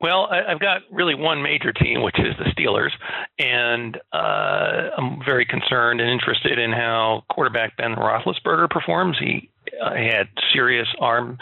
Well, 0.00 0.28
I, 0.30 0.50
have 0.50 0.60
got 0.60 0.82
really 0.90 1.14
one 1.14 1.42
major 1.42 1.72
team, 1.72 2.02
which 2.02 2.18
is 2.18 2.34
the 2.38 2.50
Steelers, 2.56 2.90
and 3.38 3.98
uh, 4.12 4.96
I'm 4.96 5.22
very 5.24 5.44
concerned 5.44 6.00
and 6.00 6.08
interested 6.08 6.58
in 6.58 6.72
how 6.72 7.24
quarterback 7.30 7.76
Ben 7.76 7.94
Roethlisberger 7.96 8.70
performs. 8.70 9.18
He 9.20 9.50
uh, 9.84 9.94
had 9.94 10.28
serious 10.54 10.88
arm 11.00 11.36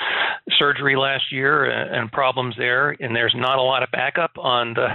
surgery 0.59 0.97
last 0.97 1.31
year 1.31 1.65
and, 1.65 1.95
and, 1.95 2.13
problems 2.13 2.57
there, 2.59 2.97
and 2.99 3.15
there's 3.15 3.35
not 3.37 3.59
a 3.59 3.63
lot 3.63 3.85
of 3.85 3.91
backup 3.93 4.33
on 4.37 4.75
the 4.75 4.89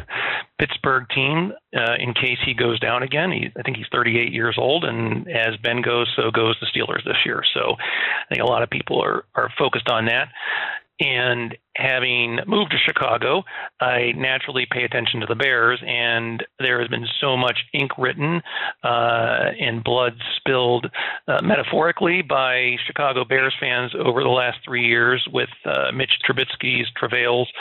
Pittsburgh 0.60 1.06
team 1.16 1.54
uh, 1.76 1.96
in 2.00 2.14
case 2.14 2.38
he 2.46 2.54
goes 2.54 2.80
down 2.80 3.02
again. 3.02 3.32
He, 3.32 3.50
I 3.58 3.62
think 3.64 3.78
he's 3.78 3.88
38 3.92 4.34
years 4.34 4.56
old, 4.58 4.84
and 4.84 5.28
as 5.30 5.56
Ben 5.64 5.82
goes, 5.82 6.12
so 6.16 6.32
goes 6.32 6.58
the 6.60 6.68
Steelers 6.68 7.04
this 7.06 7.18
year. 7.26 7.44
So 7.54 7.76
I 7.78 8.28
think 8.30 8.42
a 8.42 8.46
lot 8.46 8.62
of 8.62 8.70
people 8.70 9.02
are 9.02 9.24
are 9.36 9.50
focused 9.58 9.90
on 9.90 10.06
that. 10.06 10.30
And 11.04 11.58
having 11.76 12.40
moved 12.48 12.72
to 12.72 12.78
Chicago, 12.78 13.44
I 13.82 14.14
naturally 14.16 14.66
pay 14.72 14.84
attention 14.86 15.20
to 15.20 15.26
the 15.26 15.36
Bears, 15.36 15.84
and 15.86 16.42
there 16.60 16.80
has 16.80 16.88
been 16.88 17.06
so 17.20 17.36
much 17.36 17.58
ink 17.74 17.92
written 17.98 18.42
uh, 18.86 19.52
and 19.60 19.84
blood 19.84 20.14
spilled 20.38 20.86
uh, 21.28 21.42
metaphorically 21.44 22.22
by 22.22 22.78
Chicago 22.88 23.26
Bears 23.26 23.54
fans 23.60 23.92
over 24.00 24.24
the 24.24 24.30
last 24.30 24.60
three 24.64 24.88
years 24.88 25.28
with 25.34 25.50
uh, 25.66 25.92
Mitch 25.94 26.12
Trubisky's 26.26 26.88
travails 26.96 27.52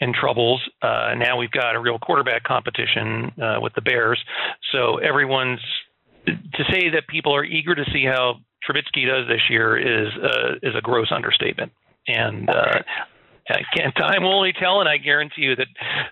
and 0.00 0.14
troubles. 0.14 0.62
Uh, 0.80 1.12
now 1.18 1.36
we've 1.36 1.50
got 1.50 1.76
a 1.76 1.80
real 1.80 1.98
quarterback 1.98 2.42
competition 2.44 3.30
uh, 3.42 3.60
with 3.60 3.74
the 3.74 3.82
Bears, 3.82 4.22
so 4.72 4.96
everyone's 4.96 5.60
to 6.26 6.64
say 6.72 6.88
that 6.88 7.06
people 7.06 7.34
are 7.34 7.44
eager 7.44 7.74
to 7.74 7.84
see 7.92 8.06
how 8.06 8.36
Trubisky 8.66 9.06
does 9.06 9.28
this 9.28 9.42
year 9.50 9.76
is 9.76 10.08
uh, 10.22 10.54
is 10.62 10.74
a 10.74 10.80
gross 10.80 11.12
understatement 11.12 11.70
and 12.08 12.48
uh, 12.48 12.80
time 13.96 14.22
will 14.22 14.34
only 14.34 14.52
tell, 14.52 14.80
and 14.80 14.88
I 14.88 14.96
guarantee 14.96 15.42
you 15.42 15.56
that 15.56 15.66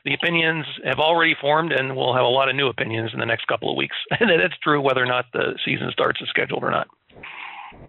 the 0.05 0.15
opinions 0.15 0.65
have 0.85 0.99
already 0.99 1.35
formed, 1.41 1.73
and 1.73 1.97
we'll 1.97 2.15
have 2.15 2.25
a 2.25 2.29
lot 2.29 2.49
of 2.49 2.57
new 2.57 2.69
opinions 2.69 3.11
in 3.13 3.21
the 3.21 3.27
next 3.27 3.47
couple 3.47 3.71
of 3.71 3.77
weeks. 3.77 3.97
And 4.21 4.31
that's 4.31 4.59
true 4.63 4.81
whether 4.81 5.03
or 5.03 5.07
not 5.07 5.27
the 5.33 5.59
season 5.65 5.91
starts 5.93 6.21
as 6.23 6.29
scheduled 6.29 6.63
or 6.63 6.71
not. 6.71 6.89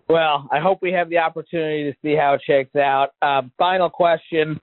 Well, 0.10 0.48
I 0.52 0.60
hope 0.60 0.80
we 0.82 0.92
have 0.92 1.10
the 1.10 1.18
opportunity 1.18 1.92
to 1.92 1.98
see 2.02 2.16
how 2.16 2.34
it 2.34 2.42
shakes 2.46 2.76
out. 2.76 3.10
Uh, 3.22 3.44
final 3.58 3.90
question. 3.90 4.60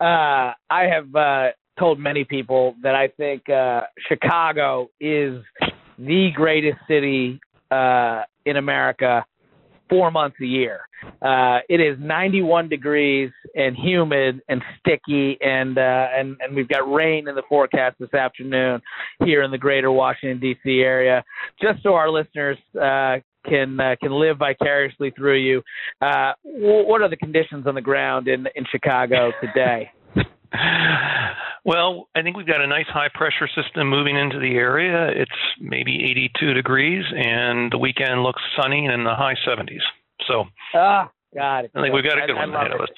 Uh, 0.00 0.52
I 0.70 0.84
have 0.90 1.14
uh, 1.14 1.48
told 1.78 1.98
many 1.98 2.24
people 2.24 2.74
that 2.82 2.94
I 2.94 3.08
think 3.08 3.48
uh, 3.48 3.82
Chicago 4.08 4.90
is 5.00 5.42
the 5.98 6.30
greatest 6.34 6.78
city 6.88 7.40
uh, 7.70 8.22
in 8.44 8.56
America 8.56 9.24
four 9.90 10.10
months 10.10 10.36
a 10.40 10.46
year. 10.46 10.80
Uh, 11.20 11.58
it 11.68 11.80
is 11.80 11.98
91 12.00 12.68
degrees 12.68 13.30
and 13.54 13.76
humid 13.76 14.40
and 14.48 14.62
sticky, 14.78 15.36
and 15.42 15.76
uh, 15.76 16.06
and 16.14 16.36
and 16.40 16.54
we've 16.54 16.68
got 16.68 16.90
rain 16.90 17.28
in 17.28 17.34
the 17.34 17.42
forecast 17.48 17.96
this 17.98 18.14
afternoon 18.14 18.80
here 19.24 19.42
in 19.42 19.50
the 19.50 19.58
Greater 19.58 19.90
Washington 19.90 20.40
D.C. 20.40 20.80
area. 20.80 21.22
Just 21.60 21.82
so 21.82 21.94
our 21.94 22.10
listeners 22.10 22.56
uh, 22.80 23.16
can 23.46 23.78
uh, 23.80 23.96
can 24.00 24.12
live 24.12 24.38
vicariously 24.38 25.10
through 25.10 25.38
you, 25.38 25.62
uh, 26.00 26.32
what 26.44 27.02
are 27.02 27.08
the 27.08 27.16
conditions 27.16 27.66
on 27.66 27.74
the 27.74 27.80
ground 27.80 28.28
in 28.28 28.46
in 28.54 28.64
Chicago 28.70 29.32
today? 29.40 29.90
Well, 31.64 32.08
I 32.14 32.22
think 32.22 32.36
we've 32.36 32.46
got 32.46 32.62
a 32.62 32.66
nice 32.66 32.86
high 32.88 33.10
pressure 33.12 33.48
system 33.54 33.88
moving 33.88 34.16
into 34.16 34.38
the 34.38 34.54
area. 34.56 35.08
It's 35.08 35.30
maybe 35.60 36.04
82 36.10 36.54
degrees, 36.54 37.04
and 37.14 37.70
the 37.70 37.78
weekend 37.78 38.22
looks 38.22 38.40
sunny 38.60 38.86
and 38.86 38.94
in 38.94 39.04
the 39.04 39.14
high 39.14 39.36
70s. 39.46 39.82
So, 40.26 40.44
ah, 40.74 41.10
got 41.34 41.66
it. 41.66 41.72
I 41.74 41.82
think 41.82 41.94
we've 41.94 42.04
got 42.04 42.16
a 42.16 42.26
good 42.26 42.36
I, 42.36 42.46
one 42.46 42.54
I 42.54 42.60
ahead 42.64 42.72
of 42.72 42.80
us. 42.80 42.88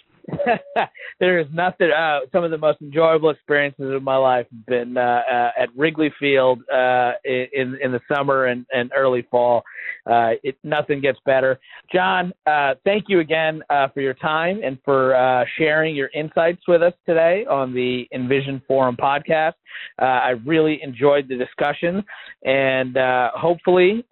there 1.21 1.39
is 1.39 1.47
nothing. 1.53 1.91
Uh, 1.91 2.21
some 2.33 2.45
of 2.45 2.51
the 2.51 2.59
most 2.59 2.81
enjoyable 2.81 3.31
experiences 3.31 3.93
of 3.93 4.03
my 4.03 4.17
life 4.17 4.47
have 4.51 4.67
been 4.67 4.97
uh, 4.97 5.23
uh, 5.31 5.51
at 5.59 5.69
Wrigley 5.77 6.13
Field 6.19 6.61
uh, 6.73 7.13
in 7.25 7.79
in 7.83 7.93
the 7.93 8.01
summer 8.13 8.47
and, 8.47 8.67
and 8.73 8.91
early 8.97 9.27
fall. 9.31 9.63
Uh, 10.07 10.31
it 10.43 10.57
nothing 10.65 11.01
gets 11.01 11.19
better. 11.25 11.59
John, 11.93 12.33
uh, 12.47 12.75
thank 12.85 13.05
you 13.09 13.21
again 13.21 13.63
for 13.69 14.01
your 14.01 14.15
time 14.15 14.61
and 14.65 14.79
for 14.85 15.47
sharing 15.59 15.95
your 15.95 16.11
insights 16.15 16.63
with 16.67 16.83
us 16.83 16.95
today 17.07 17.45
on 17.49 17.75
the 17.75 18.07
Envision 18.13 18.63
Forum 18.67 18.97
podcast. 18.97 19.55
I 19.99 20.31
really 20.45 20.81
enjoyed 20.83 21.29
the 21.29 21.37
discussion, 21.37 22.05
and 22.45 22.97
hopefully 23.35 24.05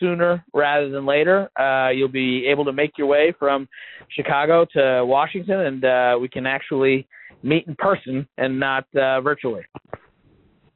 sooner 0.00 0.44
rather 0.52 0.90
than 0.90 1.06
later, 1.06 1.50
you'll 1.94 2.08
be 2.08 2.46
able 2.46 2.64
to 2.64 2.72
make 2.72 2.92
your 2.98 3.06
way 3.06 3.34
from 3.38 3.68
Chicago 4.10 4.66
to 4.74 5.04
Washington 5.04 5.60
and 5.68 5.84
uh, 5.84 6.18
we 6.20 6.28
can 6.28 6.46
actually 6.46 7.06
meet 7.42 7.66
in 7.68 7.76
person 7.76 8.26
and 8.38 8.58
not 8.58 8.84
uh, 8.96 9.20
virtually. 9.20 9.62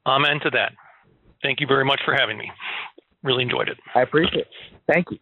Amen 0.07 0.39
to 0.43 0.51
that. 0.51 0.73
Thank 1.43 1.61
you 1.61 1.67
very 1.67 1.85
much 1.85 2.01
for 2.05 2.15
having 2.15 2.39
me. 2.39 2.51
Really 3.23 3.43
enjoyed 3.43 3.69
it. 3.69 3.79
I 3.95 4.03
appreciate 4.03 4.47
it. 4.47 4.49
Thank 4.93 5.07
you. 5.11 5.19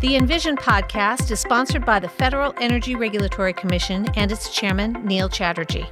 The 0.00 0.16
Envision 0.16 0.56
podcast 0.56 1.30
is 1.30 1.38
sponsored 1.38 1.84
by 1.86 2.00
the 2.00 2.08
Federal 2.08 2.52
Energy 2.60 2.96
Regulatory 2.96 3.52
Commission 3.52 4.08
and 4.16 4.32
its 4.32 4.52
chairman, 4.52 4.94
Neil 5.04 5.28
Chatterjee. 5.28 5.86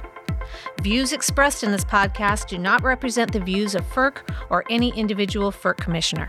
Views 0.81 1.13
expressed 1.13 1.63
in 1.63 1.71
this 1.71 1.85
podcast 1.85 2.47
do 2.47 2.57
not 2.57 2.83
represent 2.83 3.31
the 3.31 3.39
views 3.39 3.73
of 3.73 3.83
FERC 3.85 4.17
or 4.49 4.65
any 4.69 4.89
individual 4.97 5.49
FERC 5.49 5.77
commissioner. 5.77 6.27